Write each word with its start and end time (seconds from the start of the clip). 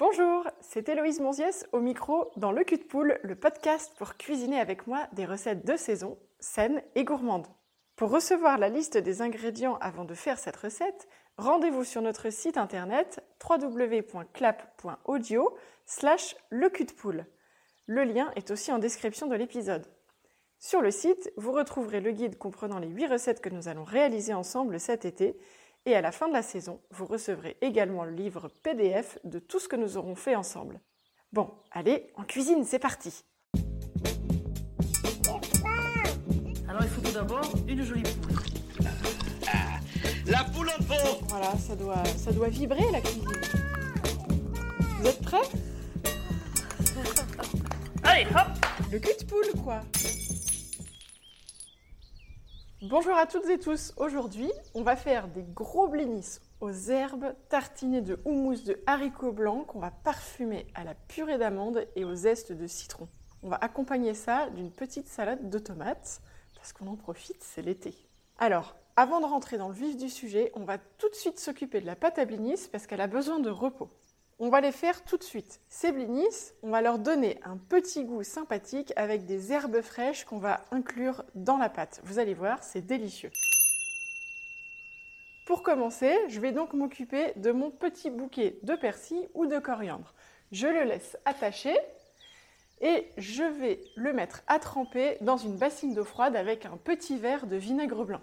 Bonjour, 0.00 0.48
c'est 0.62 0.88
Héloïse 0.88 1.20
Monziès 1.20 1.66
au 1.72 1.80
micro 1.80 2.30
dans 2.36 2.52
Le 2.52 2.64
Cul 2.64 2.78
de 2.78 2.84
Poule, 2.84 3.20
le 3.22 3.34
podcast 3.34 3.92
pour 3.98 4.16
cuisiner 4.16 4.58
avec 4.58 4.86
moi 4.86 5.06
des 5.12 5.26
recettes 5.26 5.66
de 5.66 5.76
saison, 5.76 6.18
saines 6.38 6.82
et 6.94 7.04
gourmandes. 7.04 7.48
Pour 7.96 8.08
recevoir 8.08 8.56
la 8.56 8.70
liste 8.70 8.96
des 8.96 9.20
ingrédients 9.20 9.76
avant 9.82 10.06
de 10.06 10.14
faire 10.14 10.38
cette 10.38 10.56
recette, 10.56 11.06
rendez-vous 11.36 11.84
sur 11.84 12.00
notre 12.00 12.30
site 12.30 12.56
internet 12.56 13.22
www.clap.audio 13.46 15.54
slash 15.84 16.34
le 16.48 16.70
cul 16.70 16.86
de 16.86 16.92
poule. 16.92 17.26
Le 17.84 18.04
lien 18.04 18.32
est 18.36 18.50
aussi 18.50 18.72
en 18.72 18.78
description 18.78 19.26
de 19.26 19.36
l'épisode. 19.36 19.86
Sur 20.58 20.80
le 20.80 20.90
site, 20.90 21.30
vous 21.36 21.52
retrouverez 21.52 22.00
le 22.00 22.12
guide 22.12 22.38
comprenant 22.38 22.78
les 22.78 22.88
8 22.88 23.08
recettes 23.08 23.42
que 23.42 23.50
nous 23.50 23.68
allons 23.68 23.84
réaliser 23.84 24.32
ensemble 24.32 24.80
cet 24.80 25.04
été 25.04 25.38
et 25.86 25.94
à 25.94 26.00
la 26.00 26.12
fin 26.12 26.28
de 26.28 26.32
la 26.32 26.42
saison, 26.42 26.80
vous 26.90 27.06
recevrez 27.06 27.56
également 27.60 28.04
le 28.04 28.12
livre 28.12 28.48
PDF 28.62 29.18
de 29.24 29.38
tout 29.38 29.58
ce 29.58 29.68
que 29.68 29.76
nous 29.76 29.96
aurons 29.96 30.14
fait 30.14 30.36
ensemble. 30.36 30.80
Bon, 31.32 31.50
allez, 31.70 32.12
en 32.16 32.24
cuisine, 32.24 32.64
c'est 32.64 32.78
parti 32.78 33.24
Alors 36.68 36.82
il 36.82 36.88
faut 36.88 37.00
tout 37.00 37.12
d'abord 37.12 37.52
une 37.66 37.82
jolie 37.82 38.02
poule. 38.02 38.36
La 40.26 40.44
poule 40.44 40.68
en 40.68 40.82
fond 40.82 41.24
Voilà, 41.28 41.56
ça 41.56 41.74
doit, 41.74 42.04
ça 42.16 42.32
doit 42.32 42.48
vibrer 42.48 42.90
la 42.92 43.00
cuisine. 43.00 43.28
Vous 44.98 45.06
êtes 45.06 45.22
prêts? 45.22 45.38
Allez, 48.02 48.26
hop 48.26 48.66
Le 48.92 48.98
cul 48.98 49.12
de 49.18 49.24
poule, 49.24 49.62
quoi 49.64 49.80
Bonjour 52.82 53.14
à 53.14 53.26
toutes 53.26 53.50
et 53.50 53.58
tous. 53.58 53.92
Aujourd'hui, 53.98 54.50
on 54.72 54.82
va 54.82 54.96
faire 54.96 55.28
des 55.28 55.42
gros 55.42 55.86
blinis 55.86 56.38
aux 56.60 56.72
herbes 56.72 57.34
tartinés 57.50 58.00
de 58.00 58.18
houmous 58.24 58.62
de 58.64 58.80
haricots 58.86 59.32
blancs 59.32 59.66
qu'on 59.66 59.80
va 59.80 59.90
parfumer 59.90 60.66
à 60.74 60.82
la 60.82 60.94
purée 60.94 61.36
d'amande 61.36 61.86
et 61.94 62.06
aux 62.06 62.14
zestes 62.14 62.52
de 62.52 62.66
citron. 62.66 63.06
On 63.42 63.50
va 63.50 63.58
accompagner 63.60 64.14
ça 64.14 64.48
d'une 64.48 64.70
petite 64.70 65.08
salade 65.08 65.50
de 65.50 65.58
tomates 65.58 66.22
parce 66.54 66.72
qu'on 66.72 66.86
en 66.86 66.96
profite, 66.96 67.42
c'est 67.42 67.60
l'été. 67.60 67.94
Alors, 68.38 68.74
avant 68.96 69.20
de 69.20 69.26
rentrer 69.26 69.58
dans 69.58 69.68
le 69.68 69.74
vif 69.74 69.98
du 69.98 70.08
sujet, 70.08 70.50
on 70.54 70.64
va 70.64 70.78
tout 70.78 71.10
de 71.10 71.14
suite 71.14 71.38
s'occuper 71.38 71.82
de 71.82 71.86
la 71.86 71.96
pâte 71.96 72.18
à 72.18 72.24
blinis 72.24 72.66
parce 72.72 72.86
qu'elle 72.86 73.02
a 73.02 73.08
besoin 73.08 73.40
de 73.40 73.50
repos. 73.50 73.90
On 74.42 74.48
va 74.48 74.62
les 74.62 74.72
faire 74.72 75.04
tout 75.04 75.18
de 75.18 75.22
suite. 75.22 75.60
Ces 75.68 75.92
blinis, 75.92 76.24
on 76.62 76.70
va 76.70 76.80
leur 76.80 76.98
donner 76.98 77.38
un 77.44 77.58
petit 77.58 78.04
goût 78.04 78.22
sympathique 78.22 78.90
avec 78.96 79.26
des 79.26 79.52
herbes 79.52 79.82
fraîches 79.82 80.24
qu'on 80.24 80.38
va 80.38 80.64
inclure 80.70 81.24
dans 81.34 81.58
la 81.58 81.68
pâte. 81.68 82.00
Vous 82.04 82.18
allez 82.18 82.32
voir, 82.32 82.62
c'est 82.62 82.80
délicieux. 82.80 83.30
Pour 85.44 85.62
commencer, 85.62 86.16
je 86.28 86.40
vais 86.40 86.52
donc 86.52 86.72
m'occuper 86.72 87.34
de 87.36 87.52
mon 87.52 87.70
petit 87.70 88.08
bouquet 88.08 88.58
de 88.62 88.74
persil 88.76 89.28
ou 89.34 89.44
de 89.44 89.58
coriandre. 89.58 90.14
Je 90.52 90.68
le 90.68 90.84
laisse 90.84 91.18
attacher 91.26 91.76
et 92.80 93.08
je 93.18 93.42
vais 93.42 93.84
le 93.94 94.14
mettre 94.14 94.42
à 94.46 94.58
tremper 94.58 95.18
dans 95.20 95.36
une 95.36 95.58
bassine 95.58 95.92
d'eau 95.92 96.04
froide 96.04 96.34
avec 96.34 96.64
un 96.64 96.78
petit 96.78 97.18
verre 97.18 97.46
de 97.46 97.56
vinaigre 97.56 98.06
blanc. 98.06 98.22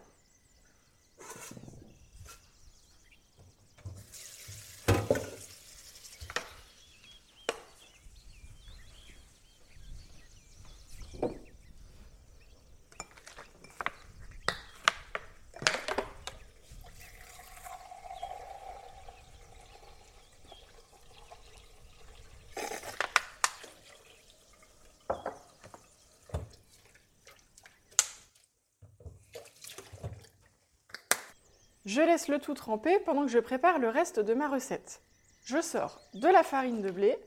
Je 31.97 32.03
laisse 32.03 32.27
le 32.27 32.37
tout 32.37 32.53
tremper 32.53 32.99
pendant 32.99 33.23
que 33.23 33.31
je 33.31 33.39
prépare 33.39 33.79
le 33.79 33.89
reste 33.89 34.19
de 34.19 34.35
ma 34.35 34.47
recette. 34.47 35.01
Je 35.45 35.59
sors 35.59 35.99
de 36.13 36.27
la 36.27 36.43
farine 36.43 36.83
de 36.83 36.91
blé, 36.91 37.17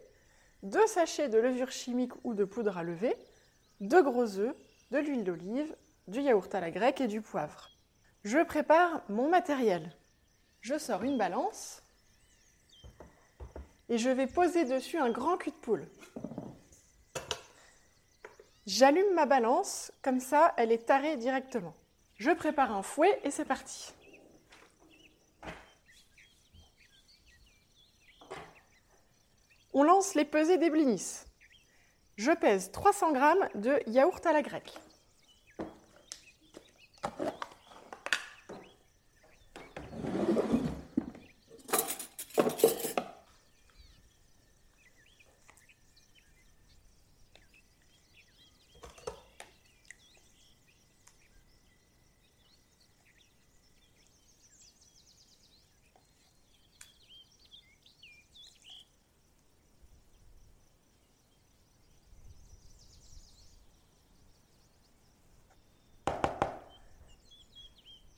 deux 0.62 0.86
sachets 0.86 1.28
de 1.28 1.38
levure 1.38 1.72
chimique 1.72 2.12
ou 2.22 2.34
de 2.34 2.44
poudre 2.44 2.78
à 2.78 2.84
lever, 2.84 3.16
deux 3.81 4.00
gros 4.00 4.38
œufs, 4.38 4.54
de 4.92 4.98
l'huile 4.98 5.25
d'olive, 5.25 5.75
du 6.06 6.20
yaourt 6.20 6.54
à 6.54 6.60
la 6.60 6.70
grecque 6.70 7.00
et 7.00 7.08
du 7.08 7.20
poivre. 7.20 7.70
Je 8.22 8.38
prépare 8.44 9.03
mon 9.08 9.28
matériel. 9.28 9.91
Je 10.60 10.78
sors 10.78 11.02
une 11.02 11.19
balance 11.19 11.82
et 13.88 13.98
je 13.98 14.10
vais 14.10 14.28
poser 14.28 14.66
dessus 14.66 14.98
un 14.98 15.10
grand 15.10 15.37
cul 15.37 15.50
de 15.50 15.56
poule. 15.56 15.88
J'allume 18.66 19.14
ma 19.16 19.26
balance, 19.26 19.91
comme 20.00 20.20
ça 20.20 20.54
elle 20.56 20.70
est 20.70 20.87
tarée 20.87 21.16
directement. 21.16 21.75
Je 22.14 22.31
prépare 22.31 22.70
un 22.70 22.84
fouet 22.84 23.19
et 23.25 23.32
c'est 23.32 23.44
parti. 23.44 23.94
On 29.72 29.84
lance 29.84 30.14
les 30.14 30.25
pesées 30.25 30.58
des 30.58 30.69
blinis. 30.69 31.25
Je 32.16 32.32
pèse 32.32 32.72
300 32.72 33.14
g 33.14 33.20
de 33.54 33.81
yaourt 33.86 34.25
à 34.26 34.32
la 34.32 34.42
grecque. 34.42 34.75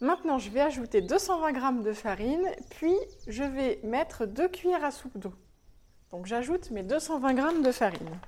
Maintenant, 0.02 0.40
je 0.40 0.50
vais 0.50 0.60
ajouter 0.60 1.00
220 1.00 1.54
g 1.54 1.84
de 1.84 1.92
farine, 1.92 2.50
puis 2.70 2.96
je 3.28 3.44
vais 3.44 3.78
mettre 3.84 4.26
2 4.26 4.48
cuillères 4.48 4.84
à 4.84 4.90
soupe 4.90 5.16
d'eau. 5.16 5.32
Donc 6.10 6.26
j'ajoute 6.26 6.72
mes 6.72 6.82
220 6.82 7.36
g 7.36 7.62
de 7.62 7.70
farine. 7.70 8.18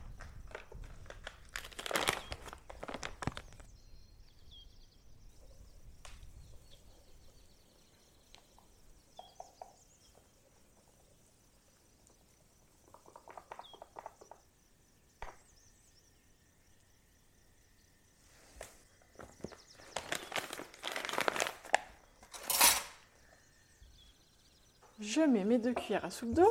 Je 25.00 25.20
mes 25.42 25.58
deux 25.58 25.74
cuillères 25.74 26.04
à 26.04 26.10
soupe 26.10 26.32
d'eau. 26.32 26.48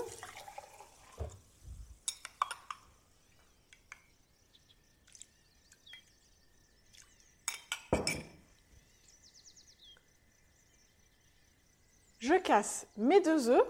Je 12.20 12.36
casse 12.36 12.88
mes 12.98 13.22
deux 13.22 13.50
œufs. 13.50 13.68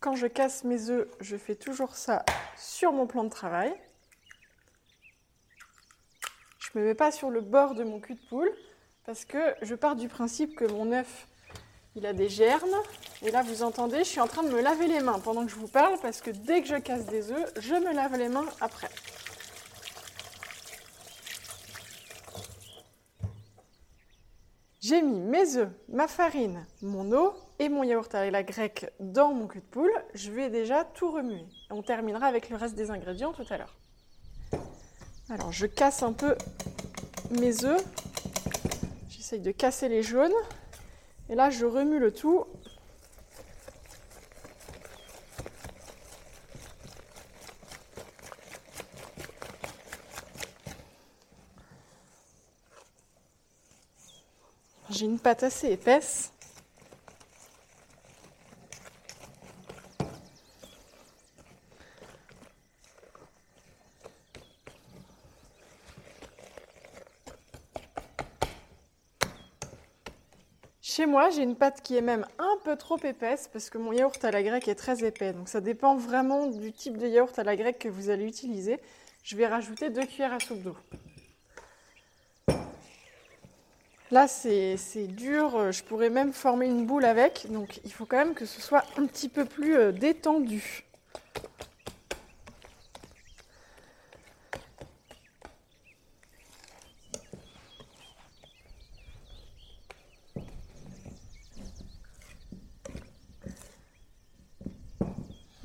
Quand 0.00 0.14
je 0.14 0.26
casse 0.26 0.64
mes 0.64 0.90
œufs, 0.90 1.08
je 1.20 1.36
fais 1.36 1.56
toujours 1.56 1.96
ça 1.96 2.24
sur 2.56 2.92
mon 2.92 3.06
plan 3.06 3.24
de 3.24 3.28
travail. 3.28 3.74
Je 6.76 6.80
ne 6.80 6.84
me 6.84 6.90
mets 6.90 6.94
pas 6.94 7.10
sur 7.10 7.30
le 7.30 7.40
bord 7.40 7.74
de 7.74 7.84
mon 7.84 8.00
cul 8.00 8.16
de 8.16 8.28
poule 8.28 8.52
parce 9.06 9.24
que 9.24 9.38
je 9.62 9.74
pars 9.74 9.96
du 9.96 10.08
principe 10.08 10.54
que 10.54 10.66
mon 10.66 10.92
œuf, 10.92 11.26
il 11.94 12.04
a 12.04 12.12
des 12.12 12.28
germes. 12.28 12.76
Et 13.22 13.30
là, 13.30 13.42
vous 13.42 13.62
entendez, 13.62 14.00
je 14.00 14.10
suis 14.10 14.20
en 14.20 14.26
train 14.26 14.42
de 14.42 14.50
me 14.50 14.60
laver 14.60 14.86
les 14.86 15.00
mains 15.00 15.18
pendant 15.18 15.46
que 15.46 15.50
je 15.50 15.56
vous 15.56 15.68
parle 15.68 15.98
parce 16.02 16.20
que 16.20 16.30
dès 16.30 16.60
que 16.60 16.68
je 16.68 16.74
casse 16.74 17.06
des 17.06 17.32
œufs, 17.32 17.50
je 17.58 17.72
me 17.72 17.94
lave 17.94 18.18
les 18.18 18.28
mains 18.28 18.44
après. 18.60 18.90
J'ai 24.82 25.00
mis 25.00 25.18
mes 25.18 25.56
œufs, 25.56 25.70
ma 25.88 26.08
farine, 26.08 26.66
mon 26.82 27.10
eau 27.10 27.32
et 27.58 27.70
mon 27.70 27.84
yaourt 27.84 28.14
à 28.14 28.30
la 28.30 28.42
grecque 28.42 28.92
dans 29.00 29.32
mon 29.32 29.46
cul 29.46 29.60
de 29.60 29.64
poule. 29.64 30.04
Je 30.12 30.30
vais 30.30 30.50
déjà 30.50 30.84
tout 30.84 31.10
remuer. 31.10 31.46
On 31.70 31.80
terminera 31.80 32.26
avec 32.26 32.50
le 32.50 32.56
reste 32.56 32.74
des 32.74 32.90
ingrédients 32.90 33.32
tout 33.32 33.46
à 33.48 33.56
l'heure. 33.56 33.74
Alors 35.28 35.50
je 35.50 35.66
casse 35.66 36.04
un 36.04 36.12
peu 36.12 36.36
mes 37.30 37.64
œufs. 37.64 37.84
J'essaye 39.08 39.40
de 39.40 39.50
casser 39.50 39.88
les 39.88 40.02
jaunes. 40.02 40.32
Et 41.28 41.34
là, 41.34 41.50
je 41.50 41.66
remue 41.66 41.98
le 41.98 42.12
tout. 42.12 42.46
J'ai 54.90 55.06
une 55.06 55.18
pâte 55.18 55.42
assez 55.42 55.72
épaisse. 55.72 56.32
Moi, 71.06 71.30
j'ai 71.30 71.42
une 71.42 71.54
pâte 71.54 71.82
qui 71.82 71.96
est 71.96 72.02
même 72.02 72.26
un 72.38 72.56
peu 72.64 72.76
trop 72.76 72.98
épaisse 72.98 73.48
parce 73.52 73.70
que 73.70 73.78
mon 73.78 73.92
yaourt 73.92 74.22
à 74.24 74.32
la 74.32 74.42
grecque 74.42 74.66
est 74.66 74.74
très 74.74 75.04
épais. 75.04 75.32
Donc 75.32 75.48
ça 75.48 75.60
dépend 75.60 75.96
vraiment 75.96 76.46
du 76.46 76.72
type 76.72 76.98
de 76.98 77.06
yaourt 77.06 77.38
à 77.38 77.44
la 77.44 77.54
grecque 77.54 77.78
que 77.78 77.88
vous 77.88 78.10
allez 78.10 78.26
utiliser. 78.26 78.80
Je 79.22 79.36
vais 79.36 79.46
rajouter 79.46 79.88
deux 79.88 80.04
cuillères 80.04 80.32
à 80.32 80.40
soupe 80.40 80.62
d'eau. 80.62 80.76
Là, 84.10 84.26
c'est 84.28 84.76
dur, 85.08 85.72
je 85.72 85.82
pourrais 85.84 86.10
même 86.10 86.32
former 86.32 86.66
une 86.66 86.86
boule 86.86 87.04
avec, 87.04 87.46
donc 87.50 87.80
il 87.84 87.92
faut 87.92 88.04
quand 88.04 88.18
même 88.18 88.34
que 88.34 88.44
ce 88.44 88.60
soit 88.60 88.84
un 88.96 89.06
petit 89.06 89.28
peu 89.28 89.44
plus 89.44 89.76
euh, 89.76 89.92
détendu. 89.92 90.86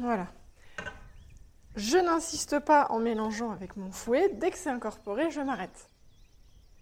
Voilà. 0.02 0.28
Je 1.76 1.98
n'insiste 2.22 2.60
pas 2.60 2.86
en 2.92 3.00
mélangeant 3.00 3.50
avec 3.50 3.78
mon 3.78 3.92
fouet. 3.92 4.30
Dès 4.30 4.52
que 4.52 4.58
c'est 4.58 4.70
incorporé, 4.70 5.32
je 5.32 5.42
m'arrête. 5.42 5.90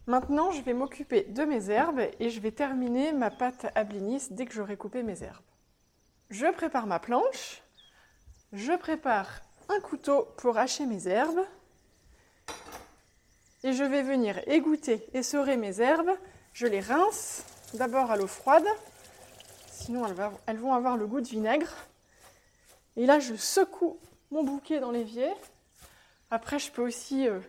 Maintenant, 0.05 0.51
je 0.51 0.61
vais 0.61 0.73
m'occuper 0.73 1.23
de 1.29 1.45
mes 1.45 1.69
herbes 1.69 2.01
et 2.19 2.29
je 2.29 2.41
vais 2.41 2.51
terminer 2.51 3.13
ma 3.13 3.31
pâte 3.31 3.67
à 3.73 3.85
blinis 3.85 4.27
dès 4.31 4.45
que 4.45 4.53
j'aurai 4.53 4.75
coupé 4.75 5.01
mes 5.01 5.23
herbes. 5.23 5.45
Je 6.29 6.45
prépare 6.51 6.87
ma 6.87 6.99
planche. 6.99 7.61
Je 8.51 8.73
prépare 8.73 9.39
un 9.69 9.79
couteau 9.79 10.27
pour 10.35 10.57
hacher 10.57 10.85
mes 10.85 11.07
herbes. 11.07 11.45
Et 13.63 13.71
je 13.71 13.85
vais 13.85 14.03
venir 14.03 14.41
égoutter, 14.45 15.07
essorer 15.13 15.55
mes 15.55 15.79
herbes. 15.79 16.11
Je 16.51 16.67
les 16.67 16.81
rince 16.81 17.45
d'abord 17.75 18.11
à 18.11 18.17
l'eau 18.17 18.27
froide, 18.27 18.67
sinon 19.71 20.05
elles 20.47 20.57
vont 20.57 20.73
avoir 20.73 20.97
le 20.97 21.07
goût 21.07 21.21
de 21.21 21.27
vinaigre. 21.27 21.73
Et 22.97 23.05
là, 23.05 23.19
je 23.19 23.35
secoue 23.35 23.97
mon 24.31 24.43
bouquet 24.43 24.79
dans 24.79 24.91
l'évier. 24.91 25.31
Après, 26.31 26.59
je 26.59 26.71
peux 26.71 26.83
aussi 26.83 27.27
euh, 27.27 27.39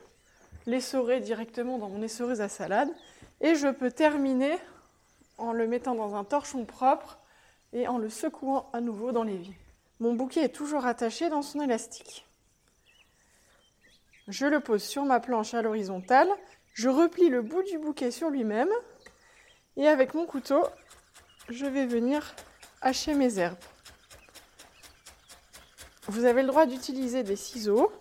l'essorer 0.67 1.21
directement 1.21 1.79
dans 1.79 1.89
mon 1.89 2.03
essoreuse 2.03 2.41
à 2.41 2.49
salade. 2.49 2.89
Et 3.41 3.55
je 3.55 3.69
peux 3.69 3.91
terminer 3.91 4.59
en 5.39 5.53
le 5.53 5.67
mettant 5.67 5.95
dans 5.95 6.15
un 6.15 6.25
torchon 6.25 6.65
propre 6.65 7.19
et 7.73 7.89
en 7.89 7.99
le 7.99 8.11
secouant 8.11 8.69
à 8.73 8.81
nouveau 8.81 9.13
dans 9.13 9.23
l'évier. 9.23 9.57
Mon 10.01 10.15
bouquet 10.15 10.45
est 10.45 10.55
toujours 10.55 10.87
attaché 10.87 11.29
dans 11.29 11.43
son 11.43 11.61
élastique. 11.61 12.27
Je 14.29 14.47
le 14.47 14.61
pose 14.61 14.83
sur 14.83 15.05
ma 15.05 15.21
planche 15.21 15.55
à 15.55 15.63
l'horizontale. 15.63 16.29
Je 16.73 16.89
replie 16.89 17.29
le 17.29 17.43
bout 17.43 17.63
du 17.63 17.79
bouquet 17.79 18.11
sur 18.11 18.31
lui-même. 18.31 18.71
Et 19.77 19.89
avec 19.89 20.15
mon 20.15 20.27
couteau, 20.27 20.63
je 21.49 21.67
vais 21.67 21.87
venir 21.87 22.35
hacher 22.81 23.15
mes 23.15 23.39
herbes. 23.39 23.59
Vous 26.09 26.25
avez 26.25 26.43
le 26.43 26.49
droit 26.49 26.67
d'utiliser 26.67 27.23
des 27.23 27.37
ciseaux, 27.37 27.93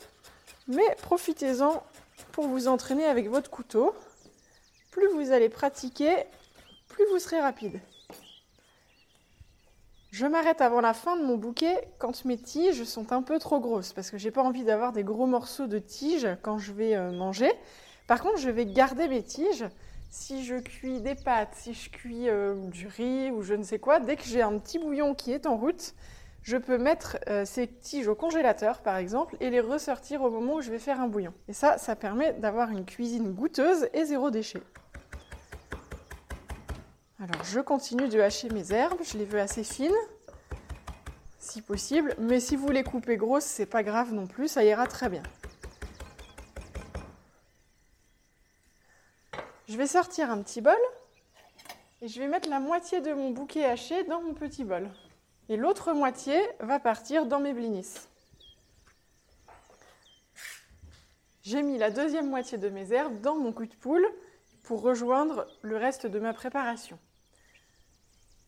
mais 0.67 0.95
profitez-en 1.01 1.83
pour 2.31 2.47
vous 2.47 2.67
entraîner 2.67 3.05
avec 3.05 3.29
votre 3.29 3.49
couteau. 3.49 3.93
Plus 4.91 5.07
vous 5.09 5.31
allez 5.31 5.49
pratiquer, 5.49 6.15
plus 6.87 7.05
vous 7.11 7.19
serez 7.19 7.39
rapide. 7.39 7.79
Je 10.11 10.25
m'arrête 10.25 10.61
avant 10.61 10.81
la 10.81 10.93
fin 10.93 11.17
de 11.17 11.23
mon 11.23 11.37
bouquet 11.37 11.87
quand 11.99 12.25
mes 12.25 12.37
tiges 12.37 12.83
sont 12.83 13.11
un 13.13 13.21
peu 13.21 13.37
trop 13.37 13.59
grosses 13.59 13.93
parce 13.93 14.09
que 14.09 14.17
j'ai 14.17 14.31
pas 14.31 14.41
envie 14.41 14.63
d'avoir 14.63 14.91
des 14.91 15.03
gros 15.03 15.27
morceaux 15.27 15.67
de 15.67 15.77
tiges 15.77 16.27
quand 16.41 16.57
je 16.57 16.73
vais 16.73 16.95
euh, 16.95 17.11
manger. 17.11 17.51
Par 18.07 18.21
contre, 18.21 18.37
je 18.37 18.49
vais 18.49 18.65
garder 18.65 19.07
mes 19.07 19.21
tiges. 19.21 19.65
Si 20.09 20.43
je 20.43 20.55
cuis 20.55 21.01
des 21.01 21.13
pâtes, 21.13 21.53
si 21.53 21.75
je 21.75 21.91
cuis 21.91 22.27
euh, 22.27 22.55
du 22.69 22.87
riz 22.87 23.29
ou 23.29 23.43
je 23.43 23.53
ne 23.53 23.61
sais 23.61 23.77
quoi, 23.77 23.99
dès 23.99 24.15
que 24.15 24.23
j'ai 24.23 24.41
un 24.41 24.57
petit 24.57 24.79
bouillon 24.79 25.13
qui 25.13 25.31
est 25.31 25.45
en 25.45 25.55
route, 25.55 25.93
je 26.49 26.57
peux 26.57 26.79
mettre 26.79 27.17
euh, 27.27 27.45
ces 27.45 27.67
tiges 27.67 28.07
au 28.07 28.15
congélateur 28.15 28.81
par 28.81 28.97
exemple 28.97 29.37
et 29.39 29.51
les 29.51 29.59
ressortir 29.59 30.23
au 30.23 30.31
moment 30.31 30.55
où 30.55 30.61
je 30.61 30.71
vais 30.71 30.79
faire 30.79 30.99
un 30.99 31.07
bouillon. 31.07 31.31
Et 31.47 31.53
ça, 31.53 31.77
ça 31.77 31.95
permet 31.95 32.33
d'avoir 32.33 32.71
une 32.71 32.85
cuisine 32.85 33.33
goûteuse 33.33 33.87
et 33.93 34.03
zéro 34.05 34.31
déchet. 34.31 34.63
Alors 37.19 37.43
je 37.43 37.59
continue 37.59 38.07
de 38.07 38.19
hacher 38.19 38.49
mes 38.49 38.71
herbes, 38.71 38.97
je 39.03 39.19
les 39.19 39.25
veux 39.25 39.39
assez 39.39 39.63
fines 39.63 39.91
si 41.37 41.61
possible, 41.61 42.15
mais 42.17 42.39
si 42.39 42.55
vous 42.55 42.69
les 42.69 42.83
coupez 42.83 43.17
grosses, 43.17 43.45
c'est 43.45 43.67
pas 43.67 43.83
grave 43.83 44.11
non 44.11 44.25
plus, 44.25 44.47
ça 44.47 44.63
ira 44.63 44.87
très 44.87 45.09
bien. 45.09 45.23
Je 49.67 49.77
vais 49.77 49.87
sortir 49.87 50.31
un 50.31 50.41
petit 50.41 50.61
bol 50.61 50.73
et 52.01 52.07
je 52.07 52.19
vais 52.19 52.27
mettre 52.27 52.49
la 52.49 52.59
moitié 52.59 53.01
de 53.01 53.13
mon 53.13 53.29
bouquet 53.29 53.65
haché 53.65 54.03
dans 54.05 54.21
mon 54.21 54.33
petit 54.33 54.63
bol. 54.63 54.89
Et 55.49 55.57
l'autre 55.57 55.93
moitié 55.93 56.39
va 56.59 56.79
partir 56.79 57.25
dans 57.25 57.39
mes 57.39 57.53
blinis. 57.53 57.95
J'ai 61.41 61.63
mis 61.63 61.79
la 61.79 61.89
deuxième 61.89 62.29
moitié 62.29 62.59
de 62.59 62.69
mes 62.69 62.93
herbes 62.93 63.19
dans 63.21 63.35
mon 63.35 63.51
coup 63.51 63.65
de 63.65 63.73
poule 63.73 64.07
pour 64.61 64.83
rejoindre 64.83 65.47
le 65.63 65.77
reste 65.77 66.05
de 66.05 66.19
ma 66.19 66.33
préparation. 66.33 66.99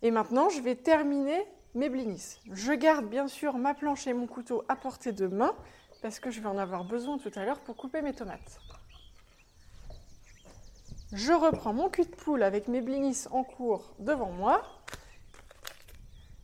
Et 0.04 0.12
maintenant, 0.12 0.50
je 0.50 0.62
vais 0.62 0.76
terminer 0.76 1.44
mes 1.74 1.90
blinis. 1.90 2.40
Je 2.52 2.74
garde 2.74 3.08
bien 3.08 3.28
sûr 3.28 3.58
ma 3.58 3.74
planche 3.74 4.06
et 4.06 4.14
mon 4.14 4.28
couteau 4.28 4.64
à 4.70 4.76
portée 4.76 5.12
de 5.12 5.26
main 5.26 5.56
parce 6.04 6.20
que 6.20 6.30
je 6.30 6.40
vais 6.40 6.48
en 6.48 6.58
avoir 6.60 6.84
besoin 6.84 7.18
tout 7.18 7.32
à 7.34 7.46
l'heure 7.46 7.62
pour 7.62 7.76
couper 7.76 8.04
mes 8.04 8.14
tomates. 8.14 8.60
Je 11.14 11.34
reprends 11.34 11.74
mon 11.74 11.90
cul 11.90 12.06
de 12.06 12.16
poule 12.16 12.44
avec 12.44 12.68
mes 12.68 12.82
blinis 12.82 13.26
en 13.32 13.44
cours 13.44 13.96
devant 13.98 14.32
moi 14.32 14.62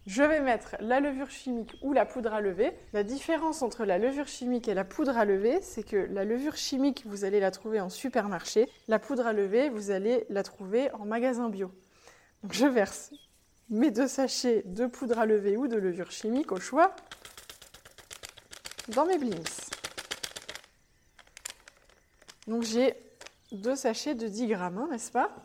je 0.07 0.23
vais 0.23 0.39
mettre 0.39 0.77
la 0.79 1.01
levure 1.01 1.29
chimique 1.29 1.75
ou 1.81 1.91
la 1.91 2.05
poudre 2.05 2.33
à 2.33 2.39
lever. 2.39 2.71
La 2.93 3.03
différence 3.03 3.61
entre 3.61 3.83
la 3.83 3.97
levure 3.97 4.27
chimique 4.27 4.69
et 4.69 4.73
la 4.73 4.85
poudre 4.85 5.17
à 5.17 5.25
lever, 5.25 5.59
c'est 5.61 5.83
que 5.83 5.97
la 5.97 6.23
levure 6.23 6.55
chimique, 6.55 7.03
vous 7.05 7.25
allez 7.25 7.41
la 7.41 7.51
trouver 7.51 7.81
en 7.81 7.89
supermarché. 7.89 8.69
La 8.87 8.99
poudre 8.99 9.27
à 9.27 9.33
lever, 9.33 9.67
vous 9.67 9.91
allez 9.91 10.25
la 10.29 10.43
trouver 10.43 10.89
en 10.93 11.05
magasin 11.05 11.49
bio. 11.49 11.73
Donc 12.41 12.53
je 12.53 12.65
verse 12.65 13.11
mes 13.69 13.91
deux 13.91 14.07
sachets 14.07 14.63
de 14.65 14.85
poudre 14.85 15.19
à 15.19 15.25
lever 15.25 15.57
ou 15.57 15.67
de 15.67 15.75
levure 15.75 16.09
chimique 16.09 16.53
au 16.53 16.59
choix 16.59 16.95
dans 18.87 19.05
mes 19.05 19.17
blinis. 19.17 19.43
Donc 22.47 22.63
j'ai 22.63 22.95
deux 23.51 23.75
sachets 23.75 24.15
de 24.15 24.29
10 24.29 24.47
grammes, 24.47 24.77
hein, 24.77 24.87
n'est-ce 24.89 25.11
pas? 25.11 25.35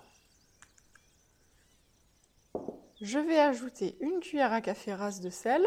Je 3.03 3.19
vais 3.19 3.39
ajouter 3.39 3.97
une 4.01 4.21
cuillère 4.21 4.53
à 4.53 4.61
café 4.61 4.95
rase 4.95 5.21
de 5.21 5.29
sel. 5.29 5.67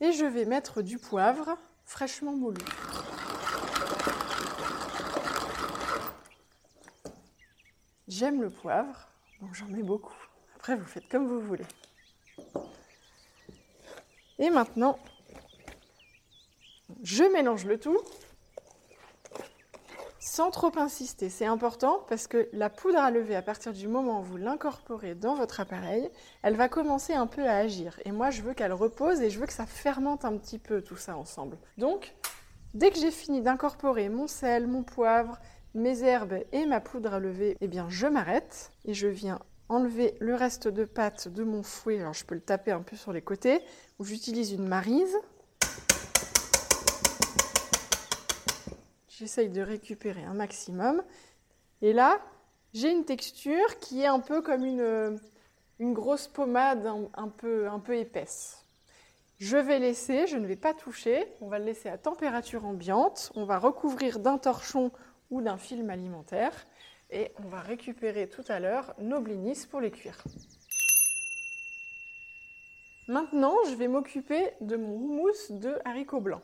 Et 0.00 0.12
je 0.12 0.24
vais 0.24 0.46
mettre 0.46 0.82
du 0.82 0.98
poivre 0.98 1.58
fraîchement 1.84 2.32
moulu. 2.32 2.60
J'aime 8.08 8.40
le 8.40 8.50
poivre, 8.50 9.08
donc 9.40 9.54
j'en 9.54 9.66
mets 9.66 9.82
beaucoup. 9.82 10.16
Après, 10.56 10.74
vous 10.74 10.86
faites 10.86 11.08
comme 11.08 11.26
vous 11.26 11.40
voulez. 11.40 11.66
Et 14.38 14.48
maintenant, 14.48 14.98
je 17.02 17.24
mélange 17.24 17.66
le 17.66 17.78
tout 17.78 17.98
sans 20.26 20.50
trop 20.50 20.72
insister. 20.76 21.30
C'est 21.30 21.46
important 21.46 22.04
parce 22.08 22.26
que 22.26 22.48
la 22.52 22.68
poudre 22.68 22.98
à 22.98 23.12
lever, 23.12 23.36
à 23.36 23.42
partir 23.42 23.72
du 23.72 23.86
moment 23.86 24.20
où 24.20 24.24
vous 24.24 24.36
l'incorporez 24.36 25.14
dans 25.14 25.36
votre 25.36 25.60
appareil, 25.60 26.10
elle 26.42 26.56
va 26.56 26.68
commencer 26.68 27.12
un 27.12 27.28
peu 27.28 27.46
à 27.46 27.58
agir. 27.58 28.00
Et 28.04 28.10
moi, 28.10 28.30
je 28.30 28.42
veux 28.42 28.52
qu'elle 28.52 28.72
repose 28.72 29.20
et 29.20 29.30
je 29.30 29.38
veux 29.38 29.46
que 29.46 29.52
ça 29.52 29.66
fermente 29.66 30.24
un 30.24 30.36
petit 30.36 30.58
peu 30.58 30.82
tout 30.82 30.96
ça 30.96 31.16
ensemble. 31.16 31.56
Donc, 31.78 32.12
dès 32.74 32.90
que 32.90 32.98
j'ai 32.98 33.12
fini 33.12 33.40
d'incorporer 33.40 34.08
mon 34.08 34.26
sel, 34.26 34.66
mon 34.66 34.82
poivre, 34.82 35.38
mes 35.74 36.02
herbes 36.02 36.40
et 36.50 36.66
ma 36.66 36.80
poudre 36.80 37.14
à 37.14 37.20
lever, 37.20 37.56
eh 37.60 37.68
bien, 37.68 37.86
je 37.88 38.08
m'arrête 38.08 38.72
et 38.84 38.94
je 38.94 39.06
viens 39.06 39.38
enlever 39.68 40.16
le 40.18 40.34
reste 40.34 40.66
de 40.66 40.84
pâte 40.84 41.28
de 41.28 41.44
mon 41.44 41.62
fouet. 41.62 42.00
Alors, 42.00 42.14
je 42.14 42.24
peux 42.24 42.34
le 42.34 42.40
taper 42.40 42.72
un 42.72 42.82
peu 42.82 42.96
sur 42.96 43.12
les 43.12 43.22
côtés 43.22 43.60
j'utilise 44.00 44.52
une 44.52 44.66
marise 44.66 45.16
J'essaye 49.18 49.48
de 49.48 49.62
récupérer 49.62 50.24
un 50.24 50.34
maximum. 50.34 51.02
Et 51.80 51.94
là, 51.94 52.20
j'ai 52.74 52.90
une 52.90 53.06
texture 53.06 53.78
qui 53.78 54.02
est 54.02 54.06
un 54.06 54.20
peu 54.20 54.42
comme 54.42 54.62
une, 54.62 55.18
une 55.78 55.94
grosse 55.94 56.28
pommade 56.28 56.86
un, 57.14 57.28
peu, 57.28 57.66
un 57.66 57.78
peu 57.78 57.96
épaisse. 57.96 58.62
Je 59.38 59.56
vais 59.56 59.78
laisser, 59.78 60.26
je 60.26 60.36
ne 60.36 60.46
vais 60.46 60.56
pas 60.56 60.74
toucher, 60.74 61.26
on 61.40 61.48
va 61.48 61.58
le 61.58 61.64
laisser 61.64 61.88
à 61.88 61.96
température 61.96 62.66
ambiante, 62.66 63.32
on 63.36 63.46
va 63.46 63.58
recouvrir 63.58 64.18
d'un 64.18 64.36
torchon 64.36 64.92
ou 65.30 65.40
d'un 65.40 65.56
film 65.56 65.88
alimentaire 65.88 66.66
et 67.10 67.32
on 67.42 67.48
va 67.48 67.60
récupérer 67.60 68.28
tout 68.28 68.44
à 68.48 68.60
l'heure 68.60 68.94
nos 68.98 69.22
blinis 69.22 69.66
pour 69.70 69.80
les 69.80 69.90
cuire. 69.90 70.22
Maintenant, 73.08 73.56
je 73.70 73.76
vais 73.76 73.88
m'occuper 73.88 74.50
de 74.60 74.76
mon 74.76 74.94
houmous 74.94 75.58
de 75.58 75.78
haricots 75.86 76.20
blancs. 76.20 76.42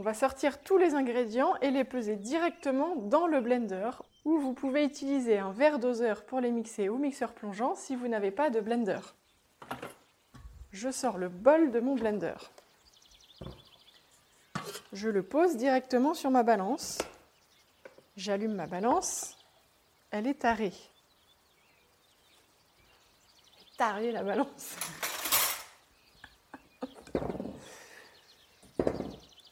On 0.00 0.02
va 0.02 0.14
sortir 0.14 0.62
tous 0.62 0.78
les 0.78 0.94
ingrédients 0.94 1.56
et 1.60 1.70
les 1.70 1.84
peser 1.84 2.16
directement 2.16 2.96
dans 2.96 3.26
le 3.26 3.42
blender 3.42 3.90
ou 4.24 4.38
vous 4.38 4.54
pouvez 4.54 4.82
utiliser 4.82 5.38
un 5.38 5.52
verre 5.52 5.78
doseur 5.78 6.24
pour 6.24 6.40
les 6.40 6.50
mixer 6.50 6.88
ou 6.88 6.96
mixeur 6.96 7.34
plongeant 7.34 7.74
si 7.74 7.96
vous 7.96 8.08
n'avez 8.08 8.30
pas 8.30 8.48
de 8.48 8.60
blender. 8.60 9.00
Je 10.72 10.90
sors 10.90 11.18
le 11.18 11.28
bol 11.28 11.70
de 11.70 11.80
mon 11.80 11.96
blender. 11.96 12.32
Je 14.94 15.10
le 15.10 15.22
pose 15.22 15.58
directement 15.58 16.14
sur 16.14 16.30
ma 16.30 16.44
balance. 16.44 16.96
J'allume 18.16 18.54
ma 18.54 18.66
balance. 18.66 19.36
Elle 20.12 20.26
est 20.26 20.40
tarée. 20.40 20.72
Tarée 23.76 24.12
la 24.12 24.22
balance. 24.22 24.76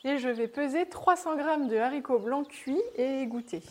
Et 0.08 0.16
je 0.16 0.30
vais 0.30 0.48
peser 0.48 0.88
300 0.88 1.36
g 1.36 1.66
de 1.68 1.76
haricots 1.76 2.18
blancs 2.18 2.48
cuits 2.48 2.80
et 2.96 3.20
égouttés. 3.20 3.62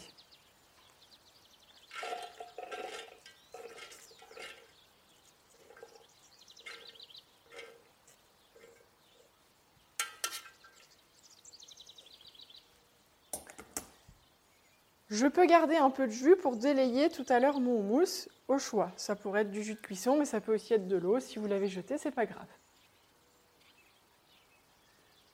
Je 15.10 15.26
peux 15.26 15.48
garder 15.48 15.78
un 15.78 15.90
peu 15.90 16.06
de 16.06 16.12
jus 16.12 16.36
pour 16.36 16.56
délayer 16.56 17.10
tout 17.10 17.26
à 17.30 17.40
l'heure 17.40 17.60
mon 17.60 17.80
houmous 17.80 18.30
au 18.48 18.60
choix. 18.60 18.92
Ça 18.96 19.16
pourrait 19.16 19.42
être 19.42 19.50
du 19.50 19.64
jus 19.64 19.74
de 19.74 19.80
cuisson, 19.80 20.18
mais 20.20 20.26
ça 20.26 20.40
peut 20.40 20.54
aussi 20.54 20.76
être 20.76 20.88
de 20.88 20.98
l'eau. 20.98 21.20
Si 21.20 21.40
vous 21.40 21.48
l'avez 21.48 21.68
jeté, 21.68 21.98
c'est 21.98 22.12
pas 22.12 22.28
grave. 22.28 22.46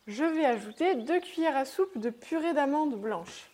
Je 0.06 0.26
vais 0.26 0.46
ajouter 0.46 0.96
deux 0.96 1.22
cuillères 1.22 1.56
à 1.56 1.64
soupe 1.64 1.98
de 1.98 2.10
purée 2.10 2.54
d'amandes 2.54 3.00
blanches. 3.00 3.50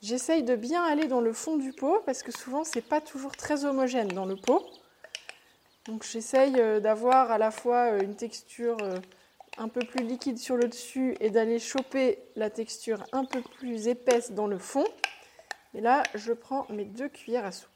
J'essaye 0.00 0.44
de 0.44 0.54
bien 0.54 0.84
aller 0.84 1.08
dans 1.08 1.20
le 1.20 1.32
fond 1.32 1.56
du 1.56 1.72
pot 1.72 2.02
parce 2.06 2.22
que 2.22 2.30
souvent 2.30 2.62
c'est 2.62 2.80
pas 2.80 3.00
toujours 3.00 3.36
très 3.36 3.64
homogène 3.64 4.08
dans 4.08 4.24
le 4.24 4.36
pot. 4.36 4.64
Donc 5.86 6.04
j'essaye 6.04 6.60
euh, 6.60 6.78
d'avoir 6.80 7.30
à 7.30 7.38
la 7.38 7.50
fois 7.50 7.92
euh, 7.92 8.00
une 8.00 8.14
texture 8.14 8.78
euh, 8.80 9.00
un 9.58 9.68
peu 9.68 9.80
plus 9.80 10.04
liquide 10.04 10.38
sur 10.38 10.56
le 10.56 10.68
dessus 10.68 11.16
et 11.20 11.30
d'aller 11.30 11.58
choper 11.58 12.20
la 12.36 12.48
texture 12.48 13.04
un 13.12 13.24
peu 13.24 13.42
plus 13.42 13.88
épaisse 13.88 14.32
dans 14.32 14.46
le 14.46 14.58
fond. 14.58 14.86
Et 15.74 15.80
là, 15.80 16.02
je 16.14 16.32
prends 16.32 16.66
mes 16.70 16.84
deux 16.84 17.08
cuillères 17.08 17.44
à 17.44 17.52
soupe. 17.52 17.70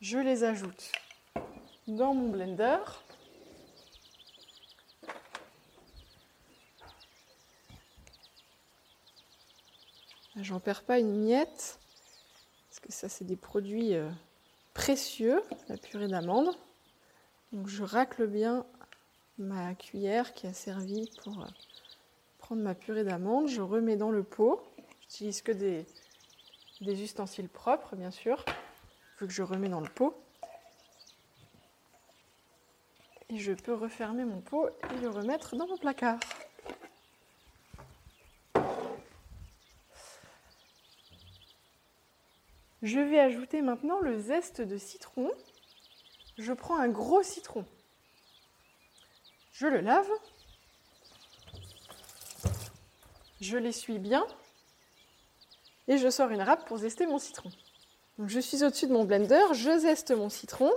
Je 0.00 0.18
les 0.18 0.44
ajoute 0.44 0.92
dans 1.88 2.14
mon 2.14 2.28
blender. 2.28 2.78
J'en 10.36 10.60
perds 10.60 10.82
pas 10.82 10.98
une 10.98 11.24
miette, 11.24 11.80
parce 12.68 12.80
que 12.80 12.92
ça, 12.92 13.08
c'est 13.08 13.24
des 13.24 13.36
produits 13.36 13.94
euh, 13.94 14.10
précieux, 14.74 15.42
la 15.68 15.78
purée 15.78 16.08
d'amande. 16.08 16.54
Donc 17.52 17.68
je 17.68 17.82
racle 17.82 18.26
bien 18.26 18.66
ma 19.38 19.74
cuillère 19.74 20.32
qui 20.34 20.46
a 20.46 20.52
servi 20.52 21.10
pour 21.22 21.42
euh, 21.42 21.46
prendre 22.38 22.62
ma 22.62 22.74
purée 22.74 23.04
d'amande. 23.04 23.48
Je 23.48 23.60
remets 23.60 23.96
dans 23.96 24.10
le 24.10 24.22
pot. 24.22 24.62
J'utilise 25.02 25.42
que 25.42 25.52
des, 25.52 25.86
des 26.80 27.02
ustensiles 27.02 27.48
propres, 27.48 27.96
bien 27.96 28.10
sûr, 28.10 28.44
vu 29.20 29.26
que 29.26 29.32
je 29.32 29.42
remets 29.42 29.68
dans 29.68 29.80
le 29.80 29.88
pot. 29.88 30.16
Et 33.28 33.38
je 33.38 33.52
peux 33.52 33.74
refermer 33.74 34.24
mon 34.24 34.40
pot 34.40 34.68
et 34.68 35.00
le 35.00 35.10
remettre 35.10 35.56
dans 35.56 35.66
mon 35.66 35.76
placard. 35.76 36.20
Je 42.82 43.00
vais 43.00 43.18
ajouter 43.18 43.62
maintenant 43.62 43.98
le 44.00 44.20
zeste 44.20 44.60
de 44.60 44.78
citron. 44.78 45.32
Je 46.38 46.52
prends 46.52 46.78
un 46.78 46.88
gros 46.88 47.22
citron. 47.22 47.64
Je 49.58 49.66
le 49.66 49.80
lave. 49.80 50.10
Je 53.40 53.56
l'essuie 53.56 53.98
bien. 53.98 54.26
Et 55.88 55.96
je 55.96 56.10
sors 56.10 56.30
une 56.30 56.42
râpe 56.42 56.66
pour 56.66 56.76
zester 56.76 57.06
mon 57.06 57.18
citron. 57.18 57.50
je 58.26 58.38
suis 58.38 58.64
au-dessus 58.64 58.86
de 58.86 58.92
mon 58.92 59.04
blender, 59.04 59.54
je 59.54 59.78
zeste 59.78 60.10
mon 60.10 60.28
citron. 60.28 60.70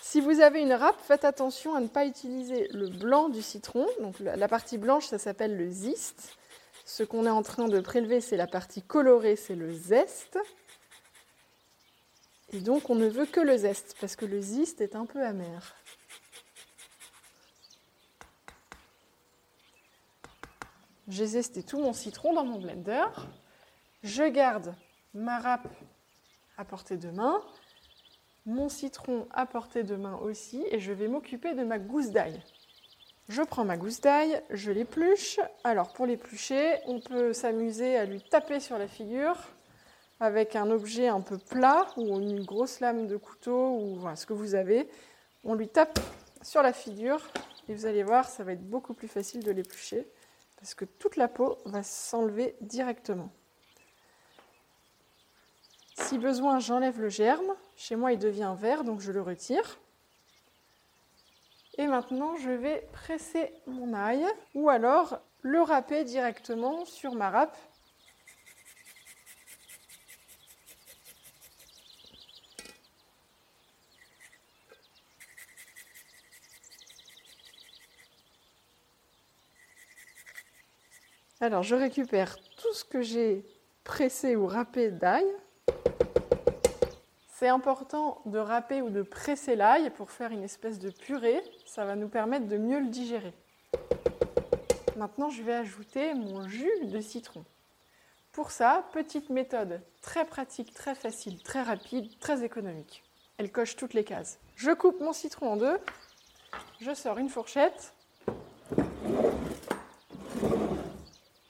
Si 0.00 0.20
vous 0.20 0.40
avez 0.40 0.60
une 0.62 0.72
râpe, 0.72 1.00
faites 1.00 1.24
attention 1.24 1.74
à 1.74 1.80
ne 1.80 1.88
pas 1.88 2.06
utiliser 2.06 2.68
le 2.68 2.88
blanc 2.88 3.28
du 3.28 3.42
citron. 3.42 3.88
Donc 4.00 4.20
la 4.20 4.48
partie 4.48 4.78
blanche, 4.78 5.06
ça 5.06 5.18
s'appelle 5.18 5.56
le 5.56 5.68
ziste. 5.70 6.36
Ce 6.84 7.02
qu'on 7.02 7.26
est 7.26 7.30
en 7.30 7.42
train 7.42 7.66
de 7.66 7.80
prélever, 7.80 8.20
c'est 8.20 8.36
la 8.36 8.46
partie 8.46 8.82
colorée, 8.82 9.34
c'est 9.34 9.56
le 9.56 9.72
zeste. 9.72 10.38
Et 12.52 12.60
donc 12.60 12.90
on 12.90 12.94
ne 12.94 13.08
veut 13.08 13.26
que 13.26 13.40
le 13.40 13.56
zeste, 13.56 13.96
parce 14.00 14.14
que 14.14 14.24
le 14.24 14.40
ziste 14.40 14.80
est 14.80 14.94
un 14.94 15.04
peu 15.04 15.24
amer. 15.24 15.74
J'ai 21.08 21.24
zesté 21.24 21.62
tout 21.62 21.80
mon 21.80 21.94
citron 21.94 22.34
dans 22.34 22.44
mon 22.44 22.58
blender. 22.58 23.06
Je 24.02 24.24
garde 24.24 24.74
ma 25.14 25.38
râpe 25.38 25.68
à 26.58 26.66
portée 26.66 26.98
de 26.98 27.10
main, 27.10 27.40
mon 28.44 28.68
citron 28.68 29.26
à 29.30 29.46
portée 29.46 29.84
de 29.84 29.96
main 29.96 30.16
aussi, 30.16 30.62
et 30.70 30.80
je 30.80 30.92
vais 30.92 31.08
m'occuper 31.08 31.54
de 31.54 31.64
ma 31.64 31.78
gousse 31.78 32.10
d'ail. 32.10 32.42
Je 33.30 33.40
prends 33.42 33.64
ma 33.64 33.78
gousse 33.78 34.02
d'ail, 34.02 34.42
je 34.50 34.70
l'épluche. 34.70 35.40
Alors 35.64 35.94
pour 35.94 36.04
l'éplucher, 36.04 36.74
on 36.84 37.00
peut 37.00 37.32
s'amuser 37.32 37.96
à 37.96 38.04
lui 38.04 38.20
taper 38.20 38.60
sur 38.60 38.76
la 38.76 38.86
figure 38.86 39.36
avec 40.20 40.56
un 40.56 40.70
objet 40.70 41.08
un 41.08 41.22
peu 41.22 41.38
plat 41.38 41.86
ou 41.96 42.20
une 42.20 42.44
grosse 42.44 42.80
lame 42.80 43.06
de 43.06 43.16
couteau 43.16 43.78
ou 43.78 43.98
ce 44.14 44.26
que 44.26 44.34
vous 44.34 44.54
avez. 44.54 44.90
On 45.42 45.54
lui 45.54 45.68
tape 45.68 45.98
sur 46.42 46.60
la 46.60 46.74
figure 46.74 47.26
et 47.68 47.74
vous 47.74 47.86
allez 47.86 48.02
voir, 48.02 48.28
ça 48.28 48.44
va 48.44 48.52
être 48.52 48.68
beaucoup 48.68 48.92
plus 48.92 49.08
facile 49.08 49.42
de 49.42 49.52
l'éplucher 49.52 50.06
parce 50.58 50.74
que 50.74 50.84
toute 50.84 51.16
la 51.16 51.28
peau 51.28 51.58
va 51.64 51.82
s'enlever 51.82 52.56
directement. 52.60 53.30
Si 55.94 56.18
besoin, 56.18 56.58
j'enlève 56.58 57.00
le 57.00 57.08
germe. 57.08 57.54
Chez 57.76 57.96
moi, 57.96 58.12
il 58.12 58.18
devient 58.18 58.54
vert, 58.56 58.84
donc 58.84 59.00
je 59.00 59.12
le 59.12 59.22
retire. 59.22 59.78
Et 61.76 61.86
maintenant, 61.86 62.36
je 62.36 62.50
vais 62.50 62.88
presser 62.92 63.52
mon 63.66 63.94
ail 63.94 64.24
ou 64.54 64.68
alors 64.68 65.20
le 65.42 65.62
râper 65.62 66.04
directement 66.04 66.84
sur 66.84 67.14
ma 67.14 67.30
râpe. 67.30 67.56
Alors, 81.40 81.62
je 81.62 81.76
récupère 81.76 82.36
tout 82.56 82.72
ce 82.72 82.84
que 82.84 83.00
j'ai 83.00 83.44
pressé 83.84 84.34
ou 84.34 84.46
râpé 84.48 84.90
d'ail. 84.90 85.24
C'est 87.28 87.46
important 87.46 88.20
de 88.26 88.38
râper 88.38 88.82
ou 88.82 88.90
de 88.90 89.02
presser 89.02 89.54
l'ail 89.54 89.90
pour 89.90 90.10
faire 90.10 90.32
une 90.32 90.42
espèce 90.42 90.80
de 90.80 90.90
purée. 90.90 91.40
Ça 91.64 91.84
va 91.84 91.94
nous 91.94 92.08
permettre 92.08 92.48
de 92.48 92.56
mieux 92.56 92.80
le 92.80 92.88
digérer. 92.88 93.32
Maintenant, 94.96 95.30
je 95.30 95.44
vais 95.44 95.54
ajouter 95.54 96.12
mon 96.14 96.48
jus 96.48 96.86
de 96.86 97.00
citron. 97.00 97.44
Pour 98.32 98.50
ça, 98.50 98.84
petite 98.92 99.30
méthode 99.30 99.80
très 100.02 100.24
pratique, 100.24 100.74
très 100.74 100.96
facile, 100.96 101.40
très 101.40 101.62
rapide, 101.62 102.18
très 102.18 102.42
économique. 102.42 103.04
Elle 103.36 103.52
coche 103.52 103.76
toutes 103.76 103.94
les 103.94 104.02
cases. 104.02 104.40
Je 104.56 104.72
coupe 104.72 105.00
mon 105.00 105.12
citron 105.12 105.52
en 105.52 105.56
deux. 105.56 105.78
Je 106.80 106.92
sors 106.94 107.18
une 107.18 107.28
fourchette. 107.28 107.94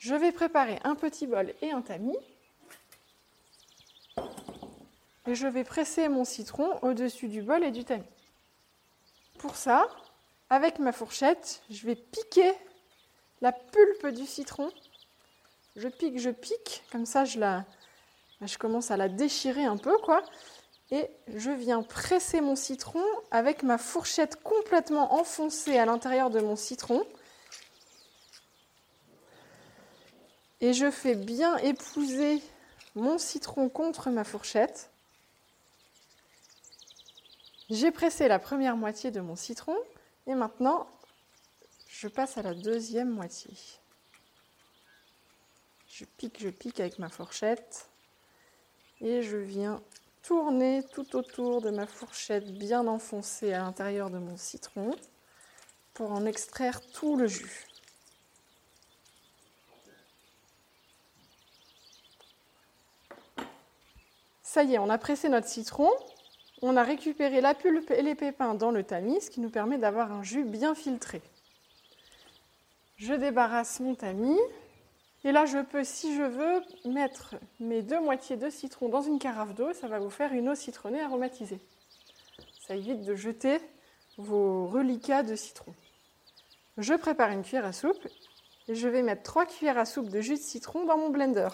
Je 0.09 0.15
vais 0.15 0.33
préparer 0.33 0.79
un 0.85 0.95
petit 0.95 1.27
bol 1.27 1.53
et 1.61 1.71
un 1.71 1.83
tamis. 1.83 2.17
Et 5.27 5.35
je 5.35 5.47
vais 5.47 5.65
presser 5.65 6.09
mon 6.09 6.25
citron 6.25 6.79
au-dessus 6.81 7.29
du 7.29 7.43
bol 7.43 7.63
et 7.63 7.71
du 7.71 7.85
tamis. 7.85 8.07
Pour 9.37 9.55
ça, 9.55 9.87
avec 10.49 10.79
ma 10.79 10.93
fourchette, 10.93 11.63
je 11.69 11.85
vais 11.85 11.95
piquer 11.95 12.55
la 13.43 13.53
pulpe 13.53 14.07
du 14.07 14.25
citron. 14.25 14.71
Je 15.77 15.89
pique, 15.89 16.19
je 16.19 16.31
pique, 16.31 16.85
comme 16.91 17.05
ça 17.05 17.27
je 17.27 18.57
commence 18.57 18.91
à 18.91 18.97
la 18.97 19.11
déchirer 19.11 19.67
un 19.67 19.77
peu, 19.77 19.99
quoi. 19.99 20.23
Et 20.91 21.07
je 21.35 21.51
viens 21.51 21.83
presser 21.83 22.41
mon 22.41 22.57
citron 22.57 23.05
avec 23.31 23.63
ma 23.63 23.77
fourchette 23.77 24.43
complètement 24.43 25.17
enfoncée 25.17 25.77
à 25.77 25.85
l'intérieur 25.85 26.31
de 26.31 26.41
mon 26.41 26.57
citron. 26.57 27.07
Et 30.61 30.73
je 30.73 30.91
fais 30.91 31.15
bien 31.15 31.57
épouser 31.59 32.43
mon 32.97 33.19
citron 33.19 33.69
contre 33.69 34.11
ma 34.11 34.25
fourchette. 34.25 34.91
J'ai 37.71 37.93
pressé 37.93 38.27
la 38.27 38.39
première 38.39 38.77
moitié 38.77 39.11
de 39.11 39.21
mon 39.21 39.37
citron 39.37 39.77
et 40.27 40.35
maintenant 40.35 40.89
je 41.89 42.09
passe 42.09 42.39
à 42.39 42.43
la 42.43 42.55
deuxième 42.55 43.11
moitié. 43.11 43.51
Je 45.89 46.05
pique, 46.05 46.41
je 46.41 46.49
pique 46.49 46.81
avec 46.81 46.99
ma 46.99 47.09
fourchette 47.09 47.89
et 49.01 49.23
je 49.23 49.37
viens 49.37 49.81
tourner 50.23 50.83
tout 50.93 51.15
autour 51.15 51.63
de 51.63 51.71
ma 51.71 51.87
fourchette 51.87 52.53
bien 52.53 52.87
enfoncée 52.89 53.53
à 53.53 53.59
l'intérieur 53.59 54.11
de 54.11 54.19
mon 54.19 54.37
citron 54.37 54.91
pour 55.95 56.11
en 56.11 56.27
extraire 56.27 56.81
tout 56.93 57.17
le 57.17 57.29
jus. 57.29 57.68
Ça 64.49 64.63
y 64.63 64.77
est, 64.77 64.79
on 64.79 64.89
a 64.89 64.97
pressé 64.97 65.29
notre 65.29 65.47
citron, 65.47 65.91
on 66.63 66.79
a 66.79 66.83
récupéré 66.83 67.43
la 67.43 67.53
pulpe 67.53 67.91
et 67.91 68.01
les 68.01 68.15
pépins 68.15 68.55
dans 68.55 68.71
le 68.71 68.83
tamis, 68.83 69.21
ce 69.21 69.29
qui 69.29 69.43
nous 69.43 69.51
permet 69.51 69.77
d'avoir 69.77 70.11
un 70.11 70.23
jus 70.23 70.43
bien 70.43 70.75
filtré. 70.75 71.21
Je 72.97 73.13
débarrasse 73.13 73.79
mon 73.81 73.95
tamis, 73.95 74.39
et 75.23 75.33
là, 75.33 75.45
je 75.45 75.59
peux, 75.59 75.85
si 75.85 76.17
je 76.17 76.23
veux, 76.23 76.63
mettre 76.91 77.35
mes 77.61 77.83
deux 77.83 78.01
moitiés 78.01 78.39
de 78.39 78.49
citron 78.49 78.89
dans 78.89 79.03
une 79.03 79.19
carafe 79.19 79.55
d'eau. 79.55 79.75
Ça 79.75 79.87
va 79.87 79.99
vous 79.99 80.09
faire 80.09 80.33
une 80.33 80.49
eau 80.49 80.55
citronnée 80.55 81.03
aromatisée. 81.03 81.61
Ça 82.67 82.75
évite 82.75 83.03
de 83.03 83.15
jeter 83.15 83.59
vos 84.17 84.67
reliquats 84.67 85.25
de 85.25 85.37
citron. 85.37 85.75
Je 86.79 86.95
prépare 86.95 87.33
une 87.33 87.43
cuillère 87.43 87.67
à 87.67 87.75
soupe 87.75 88.09
et 88.67 88.75
je 88.75 88.89
vais 88.89 89.03
mettre 89.03 89.25
trois 89.25 89.45
cuillères 89.45 89.77
à 89.77 89.85
soupe 89.85 90.09
de 90.09 90.23
jus 90.23 90.37
de 90.37 90.41
citron 90.41 90.87
dans 90.87 90.97
mon 90.97 91.11
blender. 91.11 91.51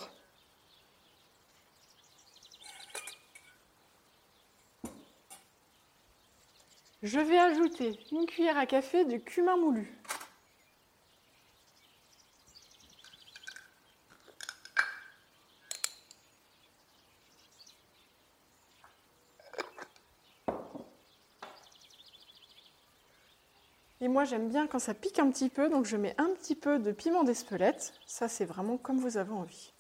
Je 7.04 7.20
vais 7.20 7.37
ajouter 7.37 8.00
une 8.12 8.25
cuillère 8.25 8.56
à 8.56 8.64
café 8.64 9.04
de 9.04 9.18
cumin 9.18 9.58
moulu. 9.58 9.94
Et 24.00 24.08
moi, 24.08 24.25
j'aime 24.25 24.49
bien 24.49 24.66
quand 24.66 24.78
ça 24.78 24.94
pique 24.94 25.18
un 25.18 25.30
petit 25.30 25.50
peu, 25.50 25.68
donc 25.68 25.84
je 25.84 25.99
mets 25.99 26.14
un 26.16 26.30
petit 26.30 26.54
peu 26.54 26.78
de 26.78 26.90
piment 26.90 27.23
d'Espelette. 27.23 27.92
Ça, 28.06 28.28
c'est 28.28 28.46
vraiment 28.46 28.78
comme 28.78 28.99
vous 28.99 29.18
avez 29.18 29.32
envie. 29.32 29.74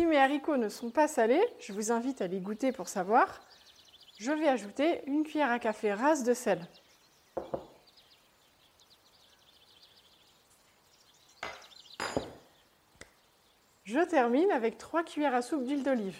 Si 0.00 0.06
mes 0.06 0.16
haricots 0.16 0.56
ne 0.56 0.70
sont 0.70 0.88
pas 0.88 1.08
salés, 1.08 1.44
je 1.58 1.74
vous 1.74 1.92
invite 1.92 2.22
à 2.22 2.26
les 2.26 2.40
goûter 2.40 2.72
pour 2.72 2.88
savoir. 2.88 3.38
Je 4.18 4.32
vais 4.32 4.48
ajouter 4.48 5.02
une 5.06 5.24
cuillère 5.24 5.50
à 5.50 5.58
café 5.58 5.92
rase 5.92 6.22
de 6.22 6.32
sel. 6.32 6.66
Je 13.84 14.00
termine 14.08 14.50
avec 14.52 14.78
3 14.78 15.04
cuillères 15.04 15.34
à 15.34 15.42
soupe 15.42 15.64
d'huile 15.64 15.82
d'olive. 15.82 16.16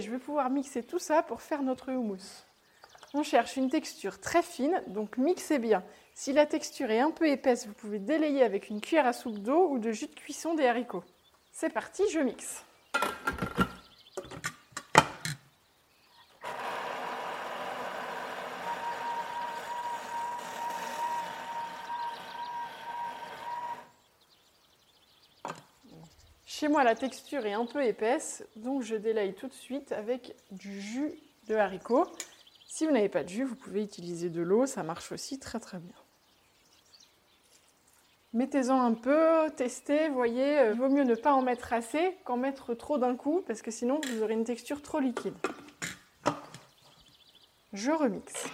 Je 0.00 0.10
vais 0.10 0.18
pouvoir 0.18 0.50
mixer 0.50 0.82
tout 0.82 0.98
ça 0.98 1.22
pour 1.22 1.40
faire 1.40 1.62
notre 1.62 1.92
houmous. 1.92 2.44
On 3.14 3.22
cherche 3.22 3.56
une 3.56 3.70
texture 3.70 4.20
très 4.20 4.42
fine, 4.42 4.82
donc 4.88 5.16
mixez 5.16 5.58
bien. 5.58 5.84
Si 6.14 6.32
la 6.32 6.44
texture 6.44 6.90
est 6.90 7.00
un 7.00 7.10
peu 7.10 7.28
épaisse, 7.28 7.66
vous 7.66 7.72
pouvez 7.72 7.98
délayer 7.98 8.42
avec 8.42 8.68
une 8.68 8.80
cuillère 8.80 9.06
à 9.06 9.12
soupe 9.12 9.38
d'eau 9.38 9.68
ou 9.70 9.78
de 9.78 9.92
jus 9.92 10.08
de 10.08 10.14
cuisson 10.14 10.54
des 10.54 10.66
haricots. 10.66 11.04
C'est 11.52 11.72
parti, 11.72 12.02
je 12.12 12.18
mixe. 12.18 12.64
Moi, 26.68 26.82
la 26.84 26.94
texture 26.94 27.46
est 27.46 27.52
un 27.52 27.64
peu 27.64 27.84
épaisse, 27.84 28.44
donc 28.56 28.82
je 28.82 28.96
délaye 28.96 29.34
tout 29.34 29.46
de 29.46 29.54
suite 29.54 29.92
avec 29.92 30.34
du 30.50 30.80
jus 30.80 31.14
de 31.46 31.54
haricot. 31.54 32.06
Si 32.66 32.86
vous 32.86 32.92
n'avez 32.92 33.08
pas 33.08 33.22
de 33.22 33.28
jus, 33.28 33.44
vous 33.44 33.54
pouvez 33.54 33.82
utiliser 33.82 34.30
de 34.30 34.42
l'eau, 34.42 34.66
ça 34.66 34.82
marche 34.82 35.12
aussi 35.12 35.38
très 35.38 35.60
très 35.60 35.78
bien. 35.78 35.94
Mettez-en 38.32 38.80
un 38.80 38.94
peu, 38.94 39.48
testez, 39.56 40.08
voyez, 40.08 40.70
il 40.72 40.78
vaut 40.78 40.88
mieux 40.88 41.04
ne 41.04 41.14
pas 41.14 41.32
en 41.32 41.40
mettre 41.40 41.72
assez 41.72 42.16
qu'en 42.24 42.36
mettre 42.36 42.74
trop 42.74 42.98
d'un 42.98 43.16
coup, 43.16 43.42
parce 43.46 43.62
que 43.62 43.70
sinon 43.70 44.00
vous 44.08 44.22
aurez 44.22 44.34
une 44.34 44.44
texture 44.44 44.82
trop 44.82 44.98
liquide. 44.98 45.36
Je 47.72 47.92
remixe. 47.92 48.46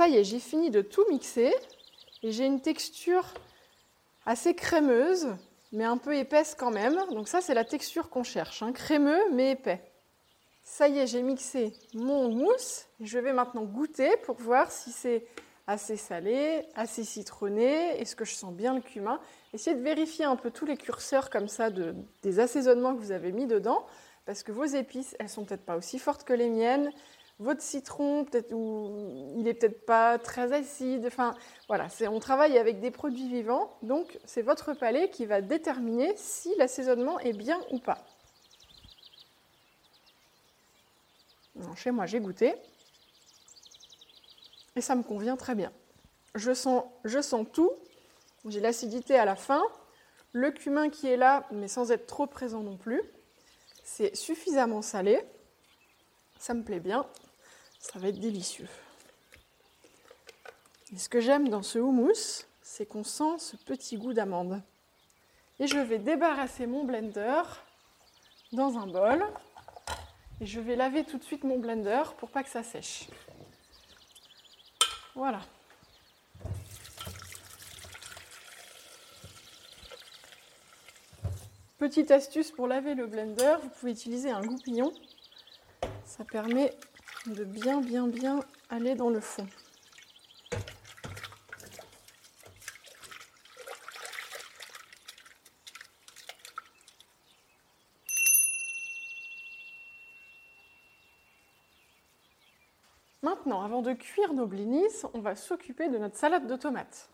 Ça 0.00 0.08
y 0.08 0.16
est, 0.16 0.24
j'ai 0.24 0.38
fini 0.38 0.70
de 0.70 0.80
tout 0.80 1.04
mixer 1.10 1.54
et 2.22 2.32
j'ai 2.32 2.46
une 2.46 2.62
texture 2.62 3.34
assez 4.24 4.54
crémeuse, 4.54 5.28
mais 5.72 5.84
un 5.84 5.98
peu 5.98 6.16
épaisse 6.16 6.56
quand 6.58 6.70
même. 6.70 6.96
Donc 7.10 7.28
ça, 7.28 7.42
c'est 7.42 7.52
la 7.52 7.66
texture 7.66 8.08
qu'on 8.08 8.22
cherche, 8.22 8.62
hein. 8.62 8.72
crémeux 8.72 9.20
mais 9.30 9.50
épais. 9.50 9.82
Ça 10.62 10.88
y 10.88 11.00
est, 11.00 11.06
j'ai 11.06 11.20
mixé 11.20 11.74
mon 11.92 12.30
mousse. 12.30 12.86
Je 13.02 13.18
vais 13.18 13.34
maintenant 13.34 13.64
goûter 13.64 14.16
pour 14.24 14.36
voir 14.36 14.72
si 14.72 14.90
c'est 14.90 15.26
assez 15.66 15.98
salé, 15.98 16.64
assez 16.74 17.04
citronné, 17.04 18.00
est-ce 18.00 18.16
que 18.16 18.24
je 18.24 18.32
sens 18.32 18.54
bien 18.54 18.72
le 18.72 18.80
cumin? 18.80 19.20
Essayez 19.52 19.76
de 19.76 19.82
vérifier 19.82 20.24
un 20.24 20.36
peu 20.36 20.50
tous 20.50 20.64
les 20.64 20.78
curseurs 20.78 21.28
comme 21.28 21.48
ça 21.48 21.68
de, 21.68 21.94
des 22.22 22.40
assaisonnements 22.40 22.94
que 22.94 23.00
vous 23.00 23.12
avez 23.12 23.32
mis 23.32 23.46
dedans, 23.46 23.84
parce 24.24 24.42
que 24.44 24.50
vos 24.50 24.64
épices, 24.64 25.14
elles 25.18 25.28
sont 25.28 25.44
peut-être 25.44 25.66
pas 25.66 25.76
aussi 25.76 25.98
fortes 25.98 26.24
que 26.24 26.32
les 26.32 26.48
miennes 26.48 26.90
votre 27.40 27.62
citron, 27.62 28.26
peut-être, 28.26 28.52
il 28.52 29.48
est 29.48 29.54
peut-être 29.54 29.86
pas 29.86 30.18
très 30.18 30.52
acide. 30.52 31.06
Enfin, 31.06 31.34
voilà, 31.68 31.88
on 32.10 32.20
travaille 32.20 32.58
avec 32.58 32.80
des 32.80 32.90
produits 32.90 33.28
vivants, 33.28 33.76
donc 33.82 34.18
c'est 34.26 34.42
votre 34.42 34.74
palais 34.74 35.08
qui 35.08 35.24
va 35.24 35.40
déterminer 35.40 36.12
si 36.16 36.54
l'assaisonnement 36.58 37.18
est 37.18 37.32
bien 37.32 37.58
ou 37.70 37.78
pas. 37.78 38.04
chez 41.76 41.90
moi, 41.90 42.06
j'ai 42.06 42.20
goûté 42.20 42.54
et 44.76 44.80
ça 44.80 44.94
me 44.94 45.02
convient 45.02 45.36
très 45.36 45.54
bien. 45.54 45.72
Je 46.34 46.52
sens, 46.54 46.84
je 47.04 47.20
sens 47.20 47.46
tout. 47.52 47.70
J'ai 48.46 48.60
l'acidité 48.60 49.16
à 49.16 49.24
la 49.24 49.36
fin, 49.36 49.62
le 50.32 50.50
cumin 50.50 50.88
qui 50.88 51.06
est 51.06 51.16
là, 51.16 51.46
mais 51.52 51.68
sans 51.68 51.90
être 51.90 52.06
trop 52.06 52.26
présent 52.26 52.62
non 52.62 52.76
plus. 52.76 53.02
C'est 53.84 54.14
suffisamment 54.14 54.82
salé. 54.82 55.20
Ça 56.38 56.54
me 56.54 56.62
plaît 56.62 56.80
bien. 56.80 57.06
Ça 57.80 57.98
va 57.98 58.08
être 58.08 58.20
délicieux. 58.20 58.68
Et 60.92 60.98
ce 60.98 61.08
que 61.08 61.20
j'aime 61.20 61.48
dans 61.48 61.62
ce 61.62 61.78
houmous, 61.78 62.44
c'est 62.62 62.86
qu'on 62.86 63.04
sent 63.04 63.38
ce 63.38 63.56
petit 63.56 63.96
goût 63.96 64.12
d'amande. 64.12 64.62
Et 65.58 65.66
je 65.66 65.78
vais 65.78 65.98
débarrasser 65.98 66.66
mon 66.66 66.84
blender 66.84 67.42
dans 68.52 68.78
un 68.78 68.86
bol. 68.86 69.26
Et 70.40 70.46
je 70.46 70.60
vais 70.60 70.76
laver 70.76 71.04
tout 71.04 71.18
de 71.18 71.24
suite 71.24 71.42
mon 71.42 71.58
blender 71.58 72.02
pour 72.18 72.30
pas 72.30 72.42
que 72.42 72.50
ça 72.50 72.62
sèche. 72.62 73.08
Voilà. 75.14 75.40
Petite 81.78 82.10
astuce 82.10 82.50
pour 82.50 82.66
laver 82.66 82.94
le 82.94 83.06
blender, 83.06 83.56
vous 83.62 83.70
pouvez 83.70 83.92
utiliser 83.92 84.30
un 84.30 84.42
goupillon 84.42 84.92
Ça 86.04 86.24
permet 86.24 86.74
de 87.26 87.44
bien, 87.44 87.80
bien, 87.80 88.06
bien 88.08 88.40
aller 88.70 88.94
dans 88.94 89.10
le 89.10 89.20
fond. 89.20 89.46
Maintenant, 103.22 103.62
avant 103.62 103.82
de 103.82 103.92
cuire 103.92 104.32
nos 104.32 104.46
blinis, 104.46 104.86
on 105.12 105.20
va 105.20 105.36
s'occuper 105.36 105.88
de 105.88 105.98
notre 105.98 106.16
salade 106.16 106.46
de 106.46 106.56
tomates. 106.56 107.10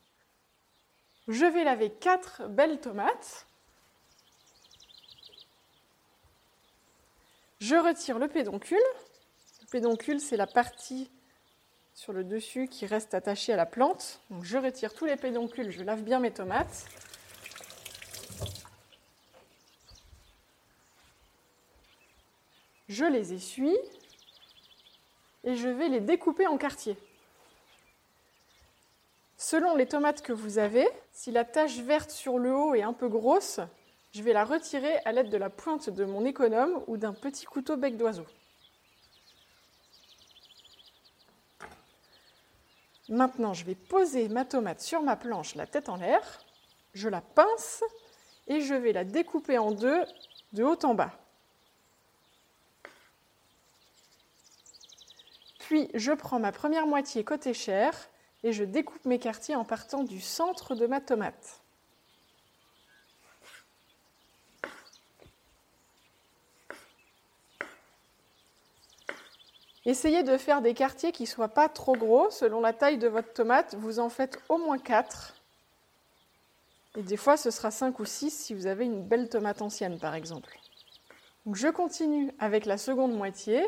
Je 1.28 1.44
vais 1.44 1.64
laver 1.64 1.90
4 1.90 2.46
belles 2.48 2.80
tomates. 2.80 3.46
Je 7.58 7.74
retire 7.74 8.20
le 8.20 8.28
pédoncule. 8.28 8.78
Le 9.76 9.82
pédoncule, 9.82 10.20
c'est 10.20 10.38
la 10.38 10.46
partie 10.46 11.10
sur 11.92 12.14
le 12.14 12.24
dessus 12.24 12.66
qui 12.66 12.86
reste 12.86 13.12
attachée 13.12 13.52
à 13.52 13.56
la 13.56 13.66
plante. 13.66 14.22
Je 14.40 14.56
retire 14.56 14.94
tous 14.94 15.04
les 15.04 15.16
pédoncules, 15.16 15.70
je 15.70 15.82
lave 15.82 16.02
bien 16.02 16.18
mes 16.18 16.30
tomates. 16.30 16.86
Je 22.88 23.04
les 23.04 23.34
essuie 23.34 23.76
et 25.44 25.56
je 25.56 25.68
vais 25.68 25.88
les 25.88 26.00
découper 26.00 26.46
en 26.46 26.56
quartiers. 26.56 26.96
Selon 29.36 29.76
les 29.76 29.84
tomates 29.84 30.22
que 30.22 30.32
vous 30.32 30.56
avez, 30.56 30.88
si 31.12 31.32
la 31.32 31.44
tache 31.44 31.80
verte 31.80 32.10
sur 32.10 32.38
le 32.38 32.56
haut 32.56 32.74
est 32.74 32.80
un 32.82 32.94
peu 32.94 33.08
grosse, 33.08 33.60
je 34.12 34.22
vais 34.22 34.32
la 34.32 34.46
retirer 34.46 34.96
à 35.04 35.12
l'aide 35.12 35.28
de 35.28 35.36
la 35.36 35.50
pointe 35.50 35.90
de 35.90 36.06
mon 36.06 36.24
économe 36.24 36.82
ou 36.86 36.96
d'un 36.96 37.12
petit 37.12 37.44
couteau 37.44 37.76
bec 37.76 37.98
d'oiseau. 37.98 38.24
Maintenant, 43.08 43.54
je 43.54 43.64
vais 43.64 43.74
poser 43.74 44.28
ma 44.28 44.44
tomate 44.44 44.80
sur 44.80 45.02
ma 45.02 45.16
planche, 45.16 45.54
la 45.54 45.66
tête 45.66 45.88
en 45.88 45.96
l'air. 45.96 46.44
Je 46.92 47.08
la 47.08 47.20
pince 47.20 47.84
et 48.48 48.60
je 48.60 48.74
vais 48.74 48.92
la 48.92 49.04
découper 49.04 49.58
en 49.58 49.70
deux 49.70 50.04
de 50.52 50.64
haut 50.64 50.84
en 50.84 50.94
bas. 50.94 51.12
Puis, 55.60 55.88
je 55.94 56.12
prends 56.12 56.38
ma 56.38 56.52
première 56.52 56.86
moitié 56.86 57.24
côté 57.24 57.52
chair 57.52 57.92
et 58.42 58.52
je 58.52 58.64
découpe 58.64 59.04
mes 59.04 59.18
quartiers 59.18 59.56
en 59.56 59.64
partant 59.64 60.04
du 60.04 60.20
centre 60.20 60.74
de 60.74 60.86
ma 60.86 61.00
tomate. 61.00 61.60
Essayez 69.86 70.24
de 70.24 70.36
faire 70.36 70.62
des 70.62 70.74
quartiers 70.74 71.12
qui 71.12 71.22
ne 71.22 71.28
soient 71.28 71.48
pas 71.48 71.68
trop 71.68 71.94
gros. 71.94 72.28
Selon 72.30 72.60
la 72.60 72.72
taille 72.72 72.98
de 72.98 73.06
votre 73.06 73.32
tomate, 73.32 73.76
vous 73.76 74.00
en 74.00 74.08
faites 74.08 74.36
au 74.48 74.58
moins 74.58 74.78
4. 74.78 75.36
Et 76.96 77.02
des 77.02 77.16
fois, 77.16 77.36
ce 77.36 77.52
sera 77.52 77.70
5 77.70 78.00
ou 78.00 78.04
6 78.04 78.30
si 78.30 78.52
vous 78.52 78.66
avez 78.66 78.84
une 78.84 79.04
belle 79.04 79.28
tomate 79.28 79.62
ancienne, 79.62 80.00
par 80.00 80.16
exemple. 80.16 80.58
Je 81.52 81.68
continue 81.68 82.32
avec 82.40 82.66
la 82.66 82.78
seconde 82.78 83.16
moitié. 83.16 83.64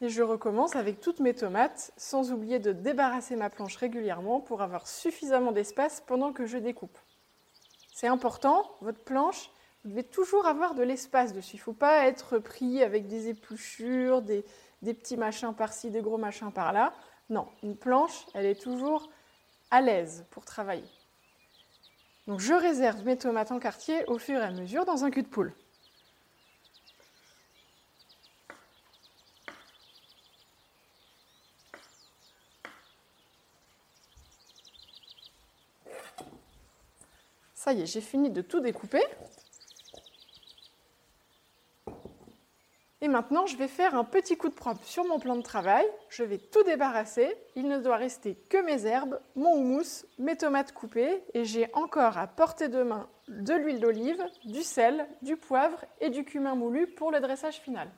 Et 0.00 0.08
je 0.08 0.22
recommence 0.22 0.74
avec 0.74 1.00
toutes 1.00 1.20
mes 1.20 1.34
tomates, 1.34 1.92
sans 1.96 2.32
oublier 2.32 2.58
de 2.58 2.72
débarrasser 2.72 3.36
ma 3.36 3.48
planche 3.48 3.76
régulièrement 3.76 4.40
pour 4.40 4.60
avoir 4.60 4.88
suffisamment 4.88 5.52
d'espace 5.52 6.02
pendant 6.04 6.32
que 6.32 6.46
je 6.46 6.58
découpe. 6.58 6.98
C'est 7.92 8.08
important, 8.08 8.68
votre 8.80 9.04
planche, 9.04 9.50
vous 9.84 9.90
devez 9.90 10.02
toujours 10.02 10.46
avoir 10.46 10.74
de 10.74 10.82
l'espace 10.82 11.32
dessus. 11.32 11.56
Il 11.56 11.58
ne 11.58 11.62
faut 11.62 11.72
pas 11.72 12.06
être 12.06 12.38
pris 12.38 12.82
avec 12.82 13.06
des 13.06 13.28
épluchures, 13.28 14.22
des, 14.22 14.44
petits 14.82 15.16
machins 15.16 15.54
par-ci, 15.54 15.90
des 15.90 16.00
gros 16.00 16.18
machins 16.18 16.50
par-là. 16.50 16.94
Non, 17.30 17.46
une 17.62 17.76
planche, 17.76 18.26
elle 18.34 18.46
est 18.46 18.60
toujours 18.60 19.10
à 19.70 19.80
l'aise 19.80 20.24
pour 20.30 20.44
travailler. 20.44 20.88
Donc 22.26 22.40
je 22.40 22.54
réserve 22.54 23.04
mes 23.04 23.18
tomates 23.18 23.50
en 23.50 23.58
quartier 23.58 24.04
au 24.06 24.18
fur 24.18 24.38
et 24.40 24.44
à 24.44 24.50
mesure 24.50 24.84
dans 24.84 25.04
un 25.04 25.10
cul 25.10 25.22
de 25.22 25.28
poule. 25.28 25.52
J'ai 37.84 38.00
fini 38.00 38.30
de 38.30 38.42
tout 38.42 38.60
découper. 38.60 39.02
Et 43.00 43.08
maintenant, 43.08 43.46
je 43.46 43.56
vais 43.56 43.66
faire 43.66 43.96
un 43.96 44.04
petit 44.04 44.36
coup 44.36 44.48
de 44.48 44.54
propre 44.54 44.84
sur 44.84 45.04
mon 45.04 45.18
plan 45.18 45.34
de 45.34 45.42
travail. 45.42 45.84
Je 46.08 46.22
vais 46.22 46.38
tout 46.38 46.62
débarrasser. 46.62 47.36
Il 47.56 47.66
ne 47.66 47.78
doit 47.78 47.96
rester 47.96 48.36
que 48.48 48.62
mes 48.64 48.86
herbes, 48.86 49.18
mon 49.34 49.56
houmous, 49.56 50.04
mes 50.18 50.36
tomates 50.36 50.72
coupées. 50.72 51.24
Et 51.34 51.44
j'ai 51.44 51.68
encore 51.74 52.16
à 52.16 52.28
portée 52.28 52.68
de 52.68 52.82
main 52.84 53.08
de 53.28 53.54
l'huile 53.54 53.80
d'olive, 53.80 54.24
du 54.44 54.62
sel, 54.62 55.08
du 55.20 55.36
poivre 55.36 55.84
et 56.00 56.10
du 56.10 56.24
cumin 56.24 56.54
moulu 56.54 56.86
pour 56.86 57.10
le 57.10 57.18
dressage 57.18 57.56
final. 57.56 57.88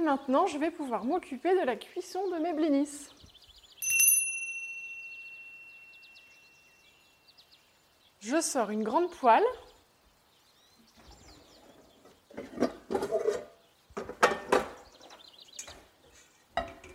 Et 0.00 0.02
maintenant, 0.02 0.46
je 0.46 0.56
vais 0.56 0.70
pouvoir 0.70 1.04
m'occuper 1.04 1.54
de 1.60 1.66
la 1.66 1.76
cuisson 1.76 2.26
de 2.30 2.38
mes 2.38 2.54
blinis. 2.54 3.10
Je 8.20 8.40
sors 8.40 8.70
une 8.70 8.82
grande 8.82 9.10
poêle. 9.10 9.44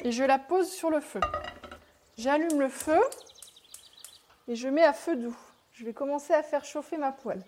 Et 0.04 0.12
je 0.12 0.24
la 0.24 0.40
pose 0.40 0.72
sur 0.72 0.90
le 0.90 1.00
feu. 1.00 1.20
J'allume 2.18 2.60
le 2.60 2.70
feu 2.70 3.00
et 4.48 4.56
je 4.56 4.68
mets 4.68 4.84
à 4.84 4.94
feu 4.94 5.16
doux. 5.16 5.38
Je 5.74 5.86
vais 5.86 5.94
commencer 5.94 6.34
à 6.34 6.42
faire 6.42 6.66
chauffer 6.66 6.98
ma 6.98 7.12
poêle. 7.12 7.46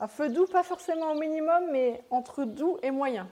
À 0.00 0.06
feu 0.06 0.28
doux, 0.28 0.46
pas 0.46 0.62
forcément 0.62 1.12
au 1.12 1.18
minimum, 1.18 1.70
mais 1.70 2.04
entre 2.10 2.44
doux 2.44 2.78
et 2.82 2.90
moyen. 2.90 3.26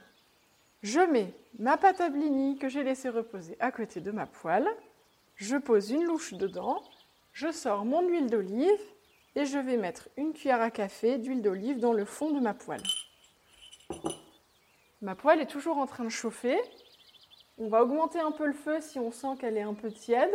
Je 0.87 1.01
mets 1.01 1.35
ma 1.59 1.77
pâte 1.77 2.01
à 2.01 2.11
blini 2.11 2.59
que 2.59 2.69
j'ai 2.69 2.85
laissée 2.85 3.09
reposer 3.09 3.57
à 3.59 3.73
côté 3.73 4.01
de 4.01 4.13
ma 4.13 4.25
poêle. 4.25 4.69
Je 5.35 5.57
pose 5.57 5.91
une 5.91 6.05
louche 6.05 6.35
dedans. 6.35 6.81
Je 7.33 7.51
sors 7.51 7.85
mon 7.85 8.07
huile 8.07 8.31
d'olive 8.31 8.81
et 9.35 9.47
je 9.47 9.59
vais 9.59 9.79
mettre 9.79 10.09
une 10.17 10.33
cuillère 10.33 10.61
à 10.61 10.71
café 10.71 11.19
d'huile 11.19 11.43
d'olive 11.43 11.81
dans 11.81 11.93
le 11.93 12.05
fond 12.05 12.31
de 12.31 12.39
ma 12.39 12.55
poêle. 12.55 12.85
Ma 15.03 15.17
poêle 15.17 15.41
est 15.41 15.51
toujours 15.51 15.79
en 15.79 15.87
train 15.87 16.05
de 16.05 16.09
chauffer. 16.09 16.57
On 17.59 17.67
va 17.67 17.83
augmenter 17.83 18.21
un 18.21 18.31
peu 18.31 18.47
le 18.47 18.53
feu 18.53 18.79
si 18.81 19.01
on 19.01 19.11
sent 19.11 19.39
qu'elle 19.41 19.57
est 19.57 19.63
un 19.63 19.75
peu 19.75 19.91
tiède. 19.91 20.35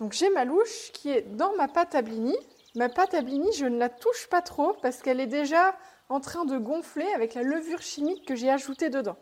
Donc 0.00 0.12
j'ai 0.12 0.30
ma 0.30 0.44
louche 0.44 0.90
qui 0.92 1.10
est 1.10 1.22
dans 1.36 1.54
ma 1.54 1.68
pâte 1.68 1.94
à 1.94 2.02
blini. 2.02 2.34
Ma 2.74 2.88
pâte 2.88 3.14
à 3.14 3.22
blini, 3.22 3.52
je 3.52 3.66
ne 3.66 3.78
la 3.78 3.90
touche 3.90 4.26
pas 4.28 4.42
trop 4.42 4.72
parce 4.82 5.02
qu'elle 5.02 5.20
est 5.20 5.28
déjà 5.28 5.76
en 6.08 6.20
train 6.20 6.44
de 6.44 6.58
gonfler 6.58 7.06
avec 7.14 7.34
la 7.34 7.42
levure 7.42 7.82
chimique 7.82 8.26
que 8.26 8.34
j'ai 8.34 8.50
ajoutée 8.50 8.90
dedans. 8.90 9.16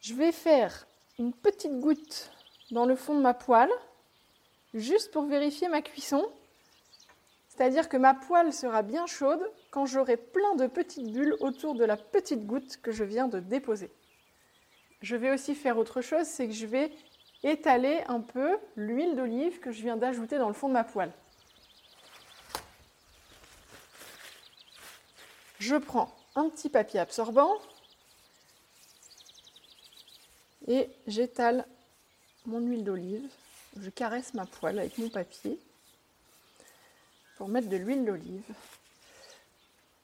Je 0.00 0.14
vais 0.14 0.32
faire 0.32 0.86
une 1.18 1.32
petite 1.32 1.78
goutte 1.80 2.30
dans 2.70 2.84
le 2.84 2.96
fond 2.96 3.14
de 3.14 3.22
ma 3.22 3.34
poêle, 3.34 3.70
juste 4.74 5.12
pour 5.12 5.24
vérifier 5.24 5.68
ma 5.68 5.82
cuisson. 5.82 6.26
C'est-à-dire 7.48 7.88
que 7.88 7.96
ma 7.96 8.14
poêle 8.14 8.52
sera 8.52 8.82
bien 8.82 9.06
chaude 9.06 9.48
quand 9.70 9.86
j'aurai 9.86 10.16
plein 10.16 10.56
de 10.56 10.66
petites 10.66 11.12
bulles 11.12 11.36
autour 11.40 11.74
de 11.74 11.84
la 11.84 11.96
petite 11.96 12.46
goutte 12.46 12.78
que 12.82 12.90
je 12.90 13.04
viens 13.04 13.28
de 13.28 13.38
déposer. 13.38 13.90
Je 15.02 15.16
vais 15.16 15.30
aussi 15.30 15.54
faire 15.54 15.78
autre 15.78 16.00
chose, 16.00 16.26
c'est 16.26 16.48
que 16.48 16.54
je 16.54 16.66
vais 16.66 16.90
étaler 17.44 18.02
un 18.08 18.20
peu 18.20 18.58
l'huile 18.74 19.14
d'olive 19.16 19.60
que 19.60 19.70
je 19.70 19.82
viens 19.82 19.96
d'ajouter 19.96 20.38
dans 20.38 20.48
le 20.48 20.54
fond 20.54 20.68
de 20.68 20.72
ma 20.72 20.84
poêle. 20.84 21.12
Je 25.66 25.76
prends 25.76 26.14
un 26.34 26.50
petit 26.50 26.68
papier 26.68 27.00
absorbant 27.00 27.56
et 30.68 30.90
j'étale 31.06 31.66
mon 32.44 32.60
huile 32.60 32.84
d'olive. 32.84 33.26
Je 33.80 33.88
caresse 33.88 34.34
ma 34.34 34.44
poêle 34.44 34.78
avec 34.78 34.98
mon 34.98 35.08
papier 35.08 35.58
pour 37.38 37.48
mettre 37.48 37.70
de 37.70 37.78
l'huile 37.78 38.04
d'olive 38.04 38.44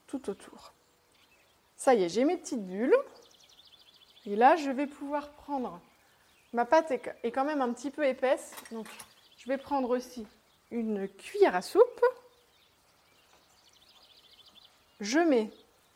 tout 0.07 0.31
autour. 0.31 0.73
Ça 1.77 1.93
y 1.93 2.05
est, 2.05 2.09
j'ai 2.09 2.25
mes 2.25 2.39
petites 2.39 2.67
bulles. 2.67 2.97
Et 4.25 4.37
là, 4.37 4.57
je 4.57 4.71
vais 4.71 4.87
pouvoir 4.87 5.29
prendre. 5.33 5.79
Ma 6.55 6.65
pâte 6.65 6.91
est 6.91 7.31
quand 7.31 7.45
même 7.45 7.61
un 7.61 7.75
petit 7.75 7.91
peu 7.91 8.07
épaisse, 8.07 8.53
donc 8.73 8.87
je 9.37 9.47
vais 9.47 9.59
prendre 9.59 9.91
aussi 9.91 10.27
une 10.71 11.07
cuillère 11.07 11.55
à 11.55 11.61
soupe. 11.61 12.03
Je 15.01 15.19
mets 15.19 15.51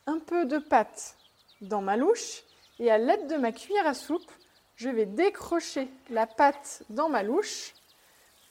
un 0.07 0.19
peu 0.19 0.45
de 0.45 0.57
pâte 0.57 1.15
dans 1.61 1.81
ma 1.81 1.95
louche 1.95 2.43
et 2.79 2.91
à 2.91 2.97
l'aide 2.97 3.27
de 3.27 3.35
ma 3.35 3.51
cuillère 3.51 3.87
à 3.87 3.93
soupe, 3.93 4.31
je 4.75 4.89
vais 4.89 5.05
décrocher 5.05 5.87
la 6.09 6.27
pâte 6.27 6.83
dans 6.89 7.07
ma 7.07 7.23
louche 7.23 7.73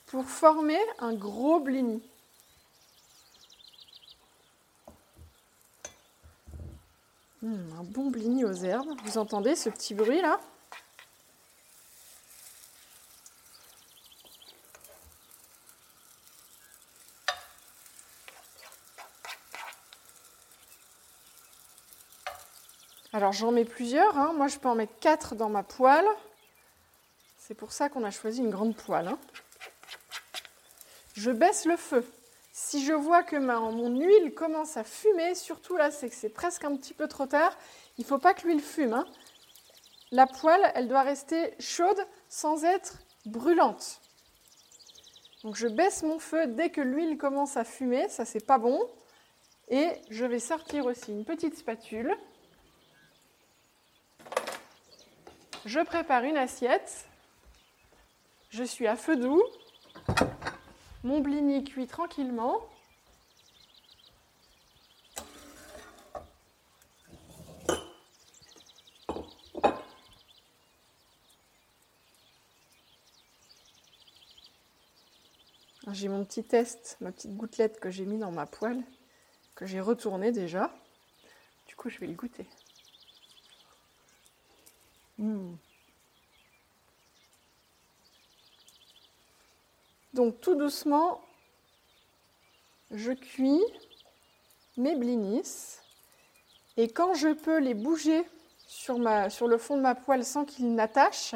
pour 0.07 0.25
former 0.25 0.79
un 0.99 1.13
gros 1.13 1.59
blini. 1.59 2.01
Hmm, 7.41 7.79
un 7.79 7.83
bon 7.83 8.09
blini 8.09 8.45
aux 8.45 8.53
herbes. 8.53 8.97
Vous 9.03 9.17
entendez 9.17 9.55
ce 9.55 9.69
petit 9.69 9.93
bruit 9.93 10.21
là? 10.21 10.39
Alors 23.15 23.31
j'en 23.31 23.53
mets 23.53 23.63
plusieurs, 23.63 24.17
hein. 24.17 24.33
moi 24.35 24.49
je 24.49 24.57
peux 24.57 24.67
en 24.67 24.75
mettre 24.75 24.99
4 24.99 25.35
dans 25.35 25.47
ma 25.47 25.63
poêle. 25.63 26.05
C'est 27.37 27.53
pour 27.53 27.71
ça 27.71 27.87
qu'on 27.87 28.03
a 28.03 28.11
choisi 28.11 28.41
une 28.41 28.49
grande 28.49 28.75
poêle. 28.75 29.07
Hein. 29.07 29.17
Je 31.13 31.31
baisse 31.31 31.63
le 31.63 31.77
feu. 31.77 32.05
Si 32.51 32.83
je 32.83 32.91
vois 32.91 33.23
que 33.23 33.37
mon 33.37 33.87
huile 33.95 34.33
commence 34.33 34.75
à 34.75 34.83
fumer, 34.83 35.33
surtout 35.33 35.77
là 35.77 35.91
c'est 35.91 36.09
que 36.09 36.15
c'est 36.15 36.27
presque 36.27 36.65
un 36.65 36.75
petit 36.75 36.93
peu 36.93 37.07
trop 37.07 37.25
tard, 37.25 37.57
il 37.97 38.01
ne 38.01 38.05
faut 38.05 38.17
pas 38.17 38.33
que 38.33 38.45
l'huile 38.45 38.59
fume. 38.59 38.91
Hein. 38.91 39.05
La 40.11 40.27
poêle, 40.27 40.69
elle 40.75 40.89
doit 40.89 41.03
rester 41.03 41.53
chaude 41.57 42.05
sans 42.27 42.65
être 42.65 42.97
brûlante. 43.25 44.01
Donc 45.45 45.55
je 45.55 45.69
baisse 45.69 46.03
mon 46.03 46.19
feu 46.19 46.47
dès 46.47 46.69
que 46.69 46.81
l'huile 46.81 47.17
commence 47.17 47.55
à 47.55 47.63
fumer, 47.63 48.09
ça 48.09 48.25
c'est 48.25 48.45
pas 48.45 48.57
bon. 48.57 48.77
Et 49.69 49.87
je 50.09 50.25
vais 50.25 50.39
sortir 50.39 50.85
aussi 50.85 51.13
une 51.13 51.23
petite 51.23 51.57
spatule. 51.57 52.13
Je 55.65 55.79
prépare 55.79 56.23
une 56.23 56.37
assiette. 56.37 57.07
Je 58.51 58.63
suis 58.63 58.85
à 58.85 58.95
feu 58.95 59.17
doux. 59.17 59.41
Mon 61.03 61.21
blini 61.21 61.63
cuit 61.63 61.87
tranquillement. 61.87 62.59
J'ai 75.91 76.09
mon 76.09 76.23
petit 76.25 76.43
test, 76.43 76.97
ma 77.01 77.11
petite 77.11 77.35
gouttelette 77.35 77.79
que 77.79 77.89
j'ai 77.89 78.05
mis 78.05 78.19
dans 78.19 78.31
ma 78.31 78.45
poêle, 78.45 78.83
que 79.55 79.65
j'ai 79.65 79.79
retournée 79.79 80.31
déjà. 80.31 80.71
Du 81.67 81.75
coup, 81.75 81.89
je 81.89 81.97
vais 81.99 82.07
le 82.07 82.13
goûter. 82.13 82.45
Hmm. 85.17 85.55
Donc 90.13 90.39
tout 90.39 90.55
doucement, 90.55 91.21
je 92.91 93.11
cuis 93.11 93.61
mes 94.77 94.95
blinis. 94.95 95.77
Et 96.77 96.89
quand 96.89 97.13
je 97.13 97.29
peux 97.29 97.59
les 97.59 97.73
bouger 97.73 98.23
sur, 98.67 98.97
sur 99.29 99.47
le 99.47 99.57
fond 99.57 99.77
de 99.77 99.81
ma 99.81 99.95
poêle 99.95 100.25
sans 100.25 100.45
qu'ils 100.45 100.73
n'attachent, 100.73 101.35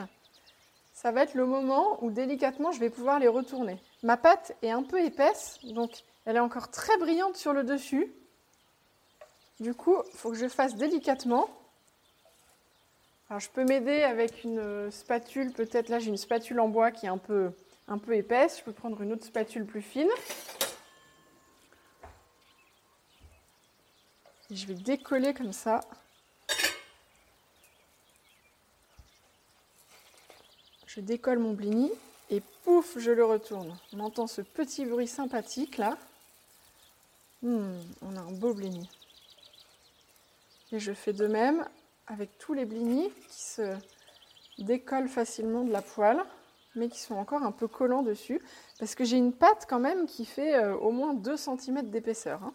ça 0.94 1.12
va 1.12 1.24
être 1.24 1.34
le 1.34 1.46
moment 1.46 2.04
où 2.04 2.12
délicatement 2.12 2.72
je 2.72 2.80
vais 2.80 2.90
pouvoir 2.90 3.20
les 3.20 3.28
retourner. 3.28 3.82
Ma 4.04 4.18
pâte 4.18 4.56
est 4.62 4.72
un 4.72 4.84
peu 4.84 5.02
épaisse, 5.02 5.60
donc 5.64 6.04
elle 6.26 6.36
est 6.36 6.42
encore 6.42 6.72
très 6.72 6.98
brillante 6.98 7.38
sur 7.38 7.54
le 7.54 7.64
dessus. 7.64 8.14
Du 9.60 9.74
coup, 9.74 9.96
il 10.14 10.18
faut 10.18 10.32
que 10.32 10.38
je 10.38 10.48
fasse 10.48 10.76
délicatement. 10.76 11.50
Alors, 13.30 13.40
je 13.40 13.50
peux 13.50 13.64
m'aider 13.64 14.02
avec 14.02 14.44
une 14.44 14.90
spatule, 14.90 15.52
peut-être 15.52 15.90
là 15.90 16.00
j'ai 16.00 16.10
une 16.10 16.18
spatule 16.18 16.60
en 16.60 16.68
bois 16.68 16.90
qui 16.90 17.06
est 17.06 17.10
un 17.10 17.20
peu, 17.20 17.52
un 17.88 18.00
peu 18.00 18.16
épaisse. 18.16 18.58
Je 18.60 18.64
peux 18.64 18.74
prendre 18.74 19.00
une 19.02 19.14
autre 19.14 19.26
spatule 19.26 19.66
plus 19.66 19.84
fine. 19.84 20.10
je 24.52 24.66
vais 24.66 24.74
décoller 24.74 25.34
comme 25.34 25.54
ça. 25.54 25.82
Je 30.88 31.02
décolle 31.02 31.38
mon 31.38 31.54
blini 31.54 31.92
et 32.32 32.42
pouf, 32.64 32.98
je 32.98 33.12
le 33.12 33.24
retourne. 33.24 33.78
On 33.94 34.00
entend 34.00 34.26
ce 34.26 34.42
petit 34.42 34.86
bruit 34.86 35.08
sympathique 35.08 35.78
là. 35.78 35.98
Hmm, 37.44 37.80
on 38.02 38.16
a 38.16 38.22
un 38.22 38.32
beau 38.32 38.56
blini. 38.56 38.90
Et 40.72 40.80
je 40.80 40.94
fais 40.94 41.14
de 41.14 41.28
même 41.28 41.64
avec 42.10 42.38
tous 42.40 42.54
les 42.54 42.66
blinis 42.66 43.10
qui 43.30 43.42
se 43.42 43.76
décollent 44.58 45.08
facilement 45.08 45.64
de 45.64 45.72
la 45.72 45.82
poêle, 45.82 46.22
mais 46.76 46.90
qui 46.90 47.00
sont 47.00 47.16
encore 47.16 47.44
un 47.44 47.52
peu 47.52 47.68
collants 47.68 48.02
dessus, 48.02 48.42
parce 48.80 48.96
que 48.96 49.04
j'ai 49.04 49.18
une 49.18 49.34
pâte 49.34 49.66
quand 49.70 49.80
même 49.80 50.06
qui 50.06 50.26
fait 50.26 50.56
euh, 50.56 50.76
au 50.76 50.92
moins 50.92 51.14
2 51.14 51.38
cm 51.38 51.90
d'épaisseur. 51.90 52.44
Hein. 52.44 52.54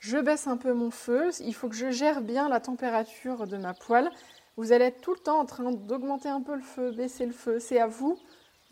Je 0.00 0.18
baisse 0.18 0.46
un 0.46 0.56
peu 0.56 0.72
mon 0.72 0.90
feu, 0.90 1.30
il 1.40 1.54
faut 1.54 1.68
que 1.68 1.76
je 1.76 1.90
gère 1.90 2.22
bien 2.22 2.48
la 2.48 2.60
température 2.60 3.46
de 3.46 3.56
ma 3.56 3.72
poêle. 3.72 4.10
Vous 4.56 4.72
allez 4.72 4.86
être 4.86 5.00
tout 5.00 5.14
le 5.14 5.20
temps 5.20 5.38
en 5.38 5.46
train 5.46 5.70
d'augmenter 5.70 6.28
un 6.28 6.42
peu 6.42 6.54
le 6.54 6.62
feu, 6.62 6.90
baisser 6.90 7.24
le 7.24 7.32
feu. 7.32 7.60
C'est 7.60 7.80
à 7.80 7.86
vous 7.86 8.18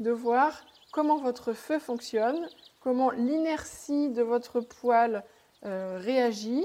de 0.00 0.10
voir 0.10 0.66
comment 0.92 1.18
votre 1.18 1.52
feu 1.52 1.78
fonctionne 1.78 2.48
comment 2.80 3.10
l'inertie 3.10 4.08
de 4.08 4.22
votre 4.22 4.60
poêle 4.60 5.22
euh, 5.64 5.98
réagit. 6.02 6.64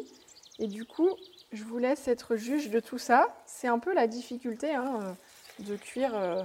Et 0.59 0.67
du 0.67 0.85
coup, 0.85 1.09
je 1.51 1.63
vous 1.63 1.77
laisse 1.77 2.07
être 2.07 2.37
juge 2.37 2.69
de 2.69 2.79
tout 2.79 2.97
ça. 2.97 3.35
C'est 3.45 3.67
un 3.67 3.79
peu 3.79 3.93
la 3.93 4.07
difficulté 4.07 4.73
hein, 4.73 5.15
de 5.59 5.75
cuire 5.75 6.15
euh, 6.15 6.43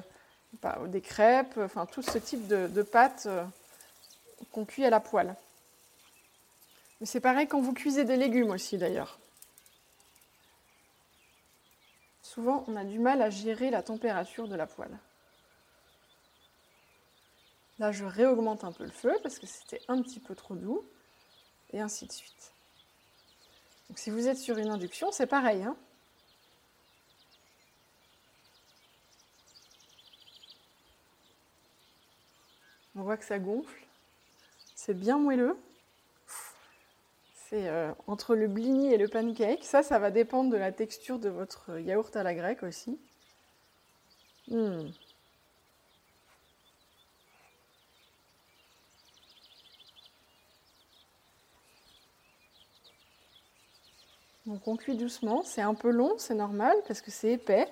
bah, 0.60 0.78
des 0.86 1.00
crêpes, 1.00 1.58
enfin 1.58 1.86
tout 1.86 2.02
ce 2.02 2.18
type 2.18 2.46
de, 2.48 2.82
pâtes 2.82 3.24
euh, 3.26 3.44
qu'on 4.52 4.64
cuit 4.64 4.84
à 4.84 4.90
la 4.90 5.00
poêle. 5.00 5.34
Mais 7.00 7.06
c'est 7.06 7.20
pareil 7.20 7.46
quand 7.46 7.60
vous 7.60 7.72
cuisez 7.72 8.04
des 8.04 8.16
légumes 8.16 8.50
aussi 8.50 8.76
d'ailleurs. 8.76 9.18
Souvent, 12.22 12.64
on 12.68 12.76
a 12.76 12.84
du 12.84 12.98
mal 12.98 13.22
à 13.22 13.30
gérer 13.30 13.70
la 13.70 13.82
température 13.82 14.46
de 14.48 14.54
la 14.54 14.66
poêle. 14.66 14.96
Là, 17.80 17.92
je 17.92 18.04
réaugmente 18.04 18.62
un 18.62 18.72
peu 18.72 18.84
le 18.84 18.90
feu 18.90 19.16
parce 19.22 19.38
que 19.38 19.46
c'était 19.46 19.80
un 19.88 20.02
petit 20.02 20.20
peu 20.20 20.34
trop 20.34 20.54
doux. 20.54 20.84
Et 21.72 21.80
ainsi 21.80 22.06
de 22.06 22.12
suite. 22.12 22.52
Donc 23.88 23.98
si 23.98 24.10
vous 24.10 24.28
êtes 24.28 24.36
sur 24.36 24.58
une 24.58 24.68
induction, 24.68 25.10
c'est 25.12 25.26
pareil. 25.26 25.62
Hein. 25.62 25.76
On 32.96 33.02
voit 33.02 33.16
que 33.16 33.24
ça 33.24 33.38
gonfle. 33.38 33.86
C'est 34.74 34.94
bien 34.94 35.18
moelleux. 35.18 35.56
C'est 37.48 37.68
euh, 37.68 37.92
entre 38.06 38.34
le 38.34 38.46
blini 38.46 38.92
et 38.92 38.98
le 38.98 39.08
pancake. 39.08 39.64
Ça, 39.64 39.82
ça 39.82 39.98
va 39.98 40.10
dépendre 40.10 40.50
de 40.50 40.56
la 40.56 40.70
texture 40.70 41.18
de 41.18 41.30
votre 41.30 41.78
yaourt 41.78 42.14
à 42.14 42.22
la 42.24 42.34
grecque 42.34 42.62
aussi. 42.62 43.00
Hmm. 44.48 44.90
Donc 54.50 54.66
on 54.66 54.76
cuit 54.76 54.96
doucement, 54.96 55.44
c'est 55.44 55.60
un 55.60 55.74
peu 55.74 55.90
long, 55.90 56.14
c'est 56.18 56.34
normal 56.34 56.76
parce 56.88 57.00
que 57.00 57.12
c'est 57.12 57.34
épais. 57.34 57.68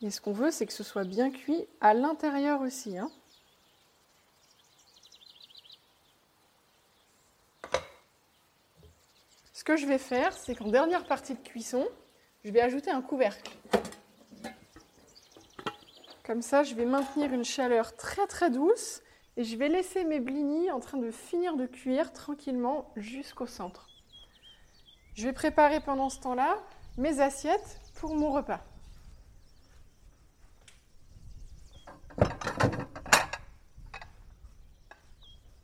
Et 0.00 0.08
ce 0.10 0.18
qu'on 0.18 0.32
veut, 0.32 0.50
c'est 0.50 0.64
que 0.64 0.72
ce 0.72 0.82
soit 0.82 1.04
bien 1.04 1.30
cuit 1.30 1.66
à 1.82 1.92
l'intérieur 1.92 2.62
aussi. 2.62 2.96
Hein. 2.96 3.10
Ce 9.52 9.62
que 9.62 9.76
je 9.76 9.84
vais 9.84 9.98
faire, 9.98 10.32
c'est 10.32 10.54
qu'en 10.54 10.68
dernière 10.68 11.04
partie 11.04 11.34
de 11.34 11.42
cuisson, 11.42 11.86
je 12.42 12.50
vais 12.50 12.62
ajouter 12.62 12.90
un 12.90 13.02
couvercle. 13.02 13.52
Comme 16.24 16.40
ça, 16.40 16.62
je 16.62 16.74
vais 16.74 16.86
maintenir 16.86 17.30
une 17.30 17.44
chaleur 17.44 17.94
très 17.94 18.26
très 18.26 18.48
douce 18.48 19.02
et 19.36 19.44
je 19.44 19.54
vais 19.58 19.68
laisser 19.68 20.04
mes 20.04 20.18
blinis 20.18 20.70
en 20.70 20.80
train 20.80 20.96
de 20.96 21.10
finir 21.10 21.56
de 21.56 21.66
cuire 21.66 22.14
tranquillement 22.14 22.90
jusqu'au 22.96 23.46
centre. 23.46 23.85
Je 25.16 25.22
vais 25.22 25.32
préparer 25.32 25.80
pendant 25.80 26.10
ce 26.10 26.20
temps-là 26.20 26.58
mes 26.98 27.20
assiettes 27.20 27.80
pour 27.94 28.14
mon 28.14 28.32
repas. 28.32 28.62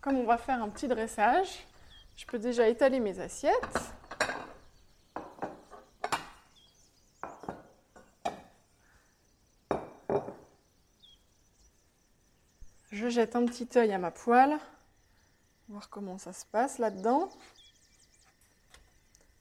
Comme 0.00 0.16
on 0.16 0.24
va 0.24 0.38
faire 0.38 0.62
un 0.62 0.70
petit 0.70 0.88
dressage, 0.88 1.66
je 2.16 2.24
peux 2.24 2.38
déjà 2.38 2.66
étaler 2.66 2.98
mes 2.98 3.20
assiettes. 3.20 3.92
Je 12.90 13.08
jette 13.10 13.36
un 13.36 13.44
petit 13.44 13.68
œil 13.76 13.92
à 13.92 13.98
ma 13.98 14.10
poêle, 14.10 14.58
voir 15.68 15.90
comment 15.90 16.16
ça 16.16 16.32
se 16.32 16.46
passe 16.46 16.78
là-dedans. 16.78 17.28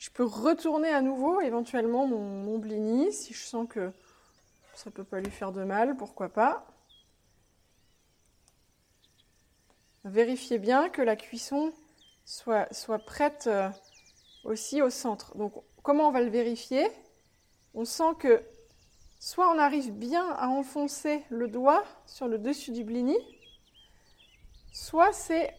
Je 0.02 0.10
peux 0.10 0.26
retourner 0.26 0.90
à 0.90 1.04
nouveau 1.04 1.42
éventuellement 1.42 2.08
mon, 2.08 2.58
blini 2.58 3.14
si 3.14 3.36
je 3.36 3.44
sens 3.44 3.68
que 3.70 3.92
ça 4.74 4.90
ne 4.90 4.96
peut 4.96 5.04
pas 5.04 5.20
lui 5.20 5.30
faire 5.30 5.52
de 5.52 5.64
mal, 5.64 5.96
pourquoi 5.96 6.28
pas. 6.28 6.66
Vérifiez 10.04 10.58
bien 10.58 10.90
que 10.90 11.04
la 11.04 11.16
cuisson 11.16 11.72
soit, 12.26 12.68
soit 12.74 12.98
prête 12.98 13.46
euh, 13.46 13.70
aussi 14.44 14.82
au 14.82 14.90
centre. 14.90 15.38
Donc 15.38 15.54
comment 15.84 16.08
on 16.08 16.12
va 16.12 16.22
le 16.22 16.32
vérifier? 16.32 16.88
On 17.76 17.86
sent 17.86 18.16
que 18.18 18.42
soit 19.20 19.54
on 19.54 19.60
arrive 19.60 19.92
bien 19.92 20.28
à 20.32 20.48
enfoncer 20.48 21.24
le 21.30 21.48
doigt 21.48 21.86
sur 22.08 22.28
le 22.28 22.40
dessus 22.40 22.72
du 22.72 22.84
blini, 22.84 23.18
soit 24.74 25.14
c'est 25.14 25.54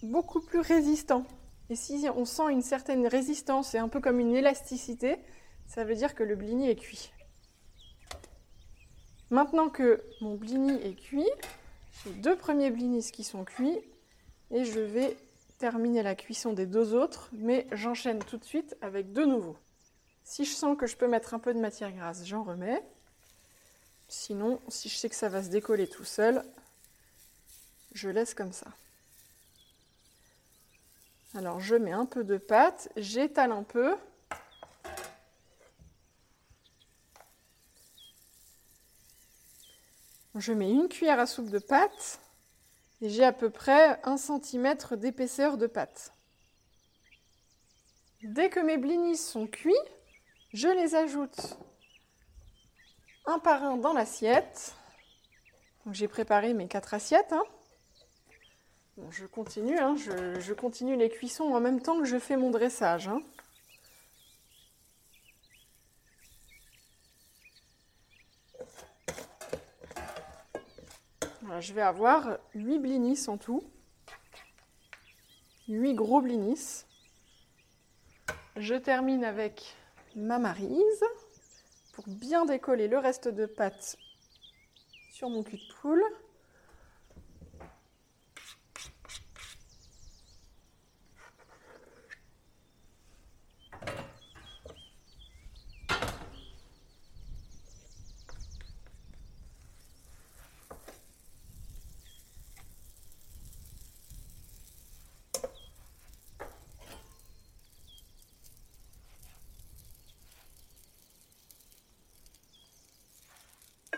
beaucoup 0.00 0.40
plus 0.40 0.60
résistant. 0.60 1.26
Et 1.68 1.76
si 1.76 2.06
on 2.14 2.24
sent 2.24 2.50
une 2.50 2.62
certaine 2.62 3.06
résistance 3.06 3.74
et 3.74 3.78
un 3.78 3.88
peu 3.88 4.00
comme 4.00 4.20
une 4.20 4.34
élasticité, 4.34 5.16
ça 5.66 5.84
veut 5.84 5.94
dire 5.94 6.14
que 6.14 6.22
le 6.22 6.36
blini 6.36 6.70
est 6.70 6.76
cuit. 6.76 7.12
Maintenant 9.30 9.68
que 9.68 10.02
mon 10.20 10.36
blini 10.36 10.74
est 10.82 10.94
cuit, 10.94 11.28
j'ai 12.04 12.12
deux 12.12 12.36
premiers 12.36 12.70
blinis 12.70 13.10
qui 13.10 13.24
sont 13.24 13.44
cuits 13.44 13.80
et 14.52 14.64
je 14.64 14.78
vais 14.78 15.16
terminer 15.58 16.02
la 16.02 16.14
cuisson 16.14 16.52
des 16.52 16.66
deux 16.66 16.94
autres, 16.94 17.30
mais 17.32 17.66
j'enchaîne 17.72 18.20
tout 18.20 18.36
de 18.36 18.44
suite 18.44 18.76
avec 18.80 19.12
deux 19.12 19.26
nouveaux. 19.26 19.56
Si 20.22 20.44
je 20.44 20.52
sens 20.52 20.76
que 20.76 20.86
je 20.86 20.96
peux 20.96 21.08
mettre 21.08 21.34
un 21.34 21.38
peu 21.40 21.52
de 21.52 21.58
matière 21.58 21.92
grasse, 21.92 22.24
j'en 22.24 22.44
remets. 22.44 22.82
Sinon, 24.08 24.60
si 24.68 24.88
je 24.88 24.96
sais 24.96 25.08
que 25.08 25.16
ça 25.16 25.28
va 25.28 25.42
se 25.42 25.48
décoller 25.48 25.88
tout 25.88 26.04
seul, 26.04 26.44
je 27.92 28.08
laisse 28.08 28.34
comme 28.34 28.52
ça. 28.52 28.66
Alors 31.36 31.60
je 31.60 31.74
mets 31.74 31.92
un 31.92 32.06
peu 32.06 32.24
de 32.24 32.38
pâte, 32.38 32.88
j'étale 32.96 33.52
un 33.52 33.62
peu. 33.62 33.94
Je 40.34 40.52
mets 40.54 40.70
une 40.70 40.88
cuillère 40.88 41.20
à 41.20 41.26
soupe 41.26 41.50
de 41.50 41.58
pâte 41.58 42.20
et 43.02 43.10
j'ai 43.10 43.22
à 43.22 43.34
peu 43.34 43.50
près 43.50 44.00
un 44.04 44.16
centimètre 44.16 44.96
d'épaisseur 44.96 45.58
de 45.58 45.66
pâte. 45.66 46.14
Dès 48.22 48.48
que 48.48 48.60
mes 48.60 48.78
blinis 48.78 49.18
sont 49.18 49.46
cuits, 49.46 49.74
je 50.54 50.68
les 50.68 50.94
ajoute 50.94 51.58
un 53.26 53.38
par 53.40 53.62
un 53.62 53.76
dans 53.76 53.92
l'assiette. 53.92 54.74
J'ai 55.90 56.08
préparé 56.08 56.54
mes 56.54 56.66
quatre 56.66 56.94
assiettes. 56.94 57.34
Hein 57.34 57.44
je 59.10 59.26
continue, 59.26 59.78
hein, 59.78 59.94
je, 59.96 60.52
continue 60.52 60.96
les 60.96 61.10
cuissons 61.10 61.44
en 61.44 61.60
même 61.60 61.80
temps 61.80 61.98
que 61.98 62.06
je 62.06 62.18
fais 62.18 62.36
mon 62.36 62.50
dressage. 62.50 63.08
Hein. 63.08 63.22
je 71.60 71.72
vais 71.72 71.82
avoir 71.82 72.38
8 72.54 72.78
blinis 72.80 73.28
en 73.28 73.38
tout. 73.38 73.62
8 75.68 75.94
gros 75.94 76.20
blinis. 76.20 76.84
Je 78.56 78.74
termine 78.74 79.24
avec 79.24 79.74
ma 80.14 80.38
marise 80.38 81.04
pour 81.92 82.04
bien 82.08 82.44
décoller 82.44 82.88
le 82.88 82.98
reste 82.98 83.28
de 83.28 83.46
pâte 83.46 83.96
sur 85.12 85.30
mon 85.30 85.42
cul 85.42 85.56
de 85.56 85.74
poule. 85.80 86.04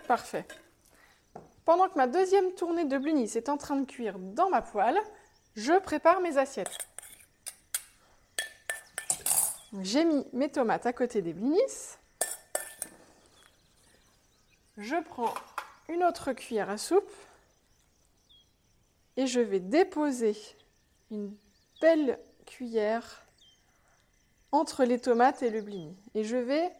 Parfait. 0.08 0.46
Pendant 1.66 1.86
que 1.90 1.98
ma 1.98 2.06
deuxième 2.06 2.54
tournée 2.54 2.86
de 2.86 2.96
blinis 2.96 3.36
est 3.36 3.50
en 3.50 3.58
train 3.58 3.76
de 3.76 3.84
cuire 3.84 4.18
dans 4.18 4.48
ma 4.48 4.62
poêle, 4.62 4.98
je 5.54 5.78
prépare 5.80 6.22
mes 6.22 6.38
assiettes. 6.38 6.78
J'ai 9.82 10.06
mis 10.06 10.26
mes 10.32 10.50
tomates 10.50 10.86
à 10.86 10.94
côté 10.94 11.20
des 11.20 11.34
blinis. 11.34 11.60
Je 14.78 14.96
prends 15.10 15.34
une 15.90 16.02
autre 16.02 16.32
cuillère 16.32 16.70
à 16.70 16.78
soupe 16.78 17.12
et 19.18 19.26
je 19.26 19.40
vais 19.40 19.60
déposer 19.60 20.38
une 21.10 21.36
belle 21.82 22.18
cuillère 22.46 23.26
entre 24.52 24.84
les 24.84 24.98
tomates 24.98 25.42
et 25.42 25.50
le 25.50 25.60
blini. 25.60 25.94
Et 26.14 26.24
je 26.24 26.38
vais 26.38 26.72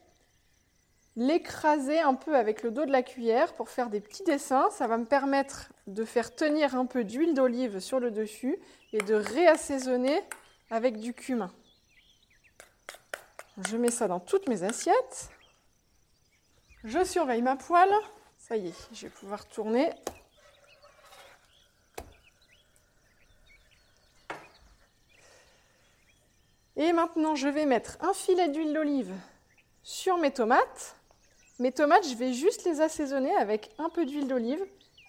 l'écraser 1.18 1.98
un 1.98 2.14
peu 2.14 2.36
avec 2.36 2.62
le 2.62 2.70
dos 2.70 2.86
de 2.86 2.92
la 2.92 3.02
cuillère 3.02 3.52
pour 3.54 3.70
faire 3.70 3.90
des 3.90 4.00
petits 4.00 4.22
dessins. 4.22 4.70
Ça 4.70 4.86
va 4.86 4.96
me 4.98 5.04
permettre 5.04 5.72
de 5.88 6.04
faire 6.04 6.32
tenir 6.32 6.76
un 6.76 6.86
peu 6.86 7.02
d'huile 7.02 7.34
d'olive 7.34 7.80
sur 7.80 7.98
le 7.98 8.12
dessus 8.12 8.56
et 8.92 8.98
de 8.98 9.14
réassaisonner 9.14 10.22
avec 10.70 10.96
du 10.98 11.12
cumin. 11.12 11.52
Je 13.68 13.76
mets 13.76 13.90
ça 13.90 14.06
dans 14.06 14.20
toutes 14.20 14.48
mes 14.48 14.62
assiettes. 14.62 15.30
Je 16.84 17.02
surveille 17.02 17.42
ma 17.42 17.56
poêle. 17.56 17.92
Ça 18.38 18.56
y 18.56 18.68
est, 18.68 18.88
je 18.92 19.06
vais 19.06 19.12
pouvoir 19.12 19.44
tourner. 19.46 19.90
Et 26.76 26.92
maintenant, 26.92 27.34
je 27.34 27.48
vais 27.48 27.66
mettre 27.66 27.98
un 28.02 28.12
filet 28.12 28.46
d'huile 28.50 28.72
d'olive 28.72 29.12
sur 29.82 30.16
mes 30.18 30.30
tomates. 30.30 30.94
Mes 31.60 31.72
tomates, 31.72 32.08
je 32.08 32.14
vais 32.14 32.32
juste 32.32 32.64
les 32.64 32.80
assaisonner 32.80 33.34
avec 33.34 33.74
un 33.78 33.88
peu 33.88 34.06
d'huile 34.06 34.28
d'olive, 34.28 34.64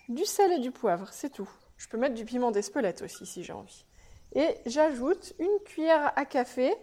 du 0.08 0.26
sel 0.26 0.52
et 0.52 0.60
du 0.60 0.72
poivre, 0.72 1.08
c'est 1.12 1.30
tout. 1.30 1.50
Je 1.78 1.88
peux 1.88 1.98
mettre 1.98 2.16
du 2.16 2.26
piment 2.26 2.50
d'Espelette 2.50 3.04
aussi 3.04 3.28
si 3.28 3.44
j'ai 3.44 3.54
envie. 3.54 3.86
Et 4.34 4.56
j'ajoute 4.66 5.34
une 5.38 5.60
cuillère 5.66 6.12
à 6.16 6.26
café 6.26 6.76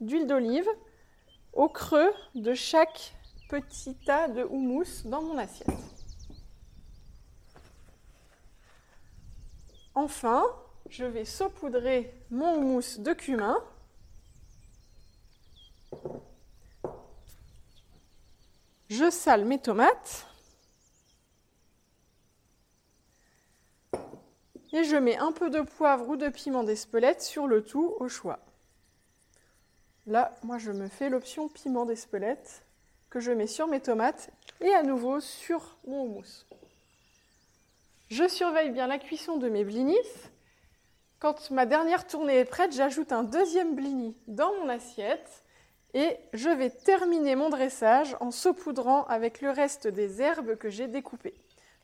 d'huile 0.00 0.26
d'olive 0.26 0.68
au 1.52 1.68
creux 1.68 2.12
de 2.34 2.52
chaque 2.52 3.14
petit 3.48 3.94
tas 3.94 4.26
de 4.26 4.42
houmous 4.42 5.04
dans 5.04 5.22
mon 5.22 5.38
assiette. 5.38 5.68
Enfin, 9.94 10.44
je 10.88 11.04
vais 11.04 11.24
saupoudrer 11.24 12.12
mon 12.30 12.56
houmous 12.56 12.98
de 12.98 13.12
cumin 13.12 13.56
Je 18.94 19.08
sale 19.08 19.46
mes 19.46 19.58
tomates. 19.58 20.26
Et 24.74 24.84
je 24.84 24.96
mets 24.96 25.16
un 25.16 25.32
peu 25.32 25.48
de 25.48 25.62
poivre 25.62 26.10
ou 26.10 26.16
de 26.16 26.28
piment 26.28 26.62
d'Espelette 26.62 27.22
sur 27.22 27.46
le 27.46 27.64
tout 27.64 27.96
au 28.00 28.08
choix. 28.10 28.40
Là, 30.06 30.34
moi, 30.42 30.58
je 30.58 30.72
me 30.72 30.88
fais 30.88 31.08
l'option 31.08 31.48
piment 31.48 31.86
d'Espelette 31.86 32.66
que 33.08 33.18
je 33.18 33.32
mets 33.32 33.46
sur 33.46 33.66
mes 33.66 33.80
tomates 33.80 34.28
et 34.60 34.74
à 34.74 34.82
nouveau 34.82 35.20
sur 35.20 35.78
mon 35.86 36.02
houmous. 36.02 36.44
Je 38.10 38.28
surveille 38.28 38.72
bien 38.72 38.88
la 38.88 38.98
cuisson 38.98 39.38
de 39.38 39.48
mes 39.48 39.64
blinis. 39.64 39.96
Quand 41.18 41.50
ma 41.50 41.64
dernière 41.64 42.06
tournée 42.06 42.40
est 42.40 42.44
prête, 42.44 42.74
j'ajoute 42.74 43.12
un 43.12 43.22
deuxième 43.22 43.74
blini 43.74 44.14
dans 44.26 44.52
mon 44.56 44.68
assiette 44.68 45.41
et 45.94 46.16
je 46.32 46.48
vais 46.48 46.70
terminer 46.70 47.36
mon 47.36 47.50
dressage 47.50 48.16
en 48.20 48.30
saupoudrant 48.30 49.04
avec 49.04 49.42
le 49.42 49.50
reste 49.50 49.86
des 49.86 50.22
herbes 50.22 50.56
que 50.56 50.70
j'ai 50.70 50.88
découpées. 50.88 51.34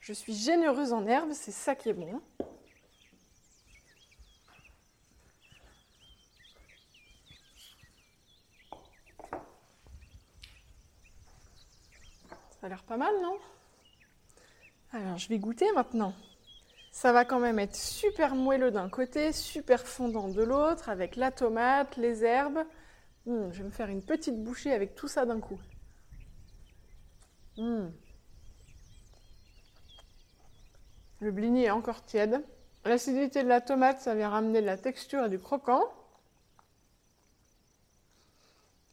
Je 0.00 0.12
suis 0.12 0.34
généreuse 0.34 0.92
en 0.92 1.06
herbes, 1.06 1.32
c'est 1.32 1.52
ça 1.52 1.74
qui 1.74 1.90
est 1.90 1.92
bon. 1.94 2.20
Ça 12.60 12.66
a 12.66 12.68
l'air 12.68 12.82
pas 12.82 12.96
mal, 12.96 13.14
non? 13.22 13.38
Alors, 14.92 15.18
je 15.18 15.28
vais 15.28 15.38
goûter 15.38 15.70
maintenant. 15.72 16.14
Ça 16.90 17.12
va 17.12 17.24
quand 17.24 17.38
même 17.38 17.58
être 17.58 17.76
super 17.76 18.34
moelleux 18.34 18.70
d'un 18.70 18.88
côté, 18.88 19.32
super 19.32 19.86
fondant 19.86 20.28
de 20.28 20.42
l'autre, 20.42 20.88
avec 20.88 21.14
la 21.14 21.30
tomate, 21.30 21.96
les 21.96 22.24
herbes. 22.24 22.64
Hum, 23.26 23.52
je 23.52 23.58
vais 23.58 23.64
me 23.64 23.70
faire 23.70 23.88
une 23.88 24.02
petite 24.02 24.42
bouchée 24.42 24.72
avec 24.72 24.94
tout 24.94 25.08
ça 25.08 25.26
d'un 25.26 25.40
coup. 25.40 25.60
Hum. 27.58 27.92
Le 31.20 31.32
blini 31.32 31.64
est 31.64 31.70
encore 31.70 32.04
tiède. 32.04 32.44
L'acidité 32.84 33.42
de 33.42 33.48
la 33.48 33.60
tomate, 33.60 34.00
ça 34.00 34.14
vient 34.14 34.30
ramener 34.30 34.60
de 34.60 34.66
la 34.66 34.78
texture 34.78 35.24
et 35.24 35.28
du 35.28 35.38
croquant. 35.38 35.82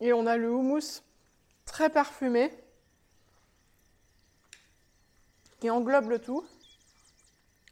Et 0.01 0.11
on 0.11 0.25
a 0.25 0.35
le 0.35 0.51
houmous 0.51 1.01
très 1.65 1.89
parfumé 1.89 2.51
qui 5.59 5.69
englobe 5.69 6.09
le 6.09 6.19
tout. 6.19 6.45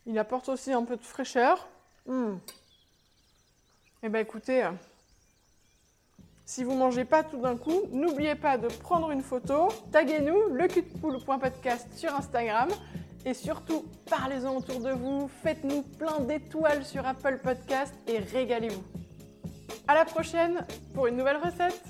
Il 0.05 0.17
apporte 0.19 0.49
aussi 0.49 0.71
un 0.71 0.83
peu 0.83 0.97
de 0.97 1.03
fraîcheur. 1.03 1.67
Hum. 2.07 2.39
Eh 4.03 4.09
bien 4.09 4.21
écoutez, 4.21 4.63
euh, 4.63 4.71
si 6.45 6.63
vous 6.63 6.75
mangez 6.75 7.05
pas 7.05 7.23
tout 7.23 7.37
d'un 7.37 7.55
coup, 7.55 7.83
n'oubliez 7.91 8.35
pas 8.35 8.57
de 8.57 8.67
prendre 8.67 9.11
une 9.11 9.21
photo, 9.21 9.69
taguez-nous 9.91 10.49
le 10.53 10.67
sur 11.95 12.13
Instagram 12.15 12.69
et 13.25 13.33
surtout 13.33 13.85
parlez-en 14.09 14.57
autour 14.57 14.79
de 14.81 14.91
vous, 14.91 15.29
faites-nous 15.41 15.83
plein 15.83 16.19
d'étoiles 16.19 16.83
sur 16.83 17.05
Apple 17.07 17.39
Podcast 17.41 17.93
et 18.07 18.19
régalez-vous. 18.19 18.83
À 19.87 19.95
la 19.95 20.05
prochaine 20.05 20.65
pour 20.93 21.07
une 21.07 21.17
nouvelle 21.17 21.37
recette. 21.37 21.81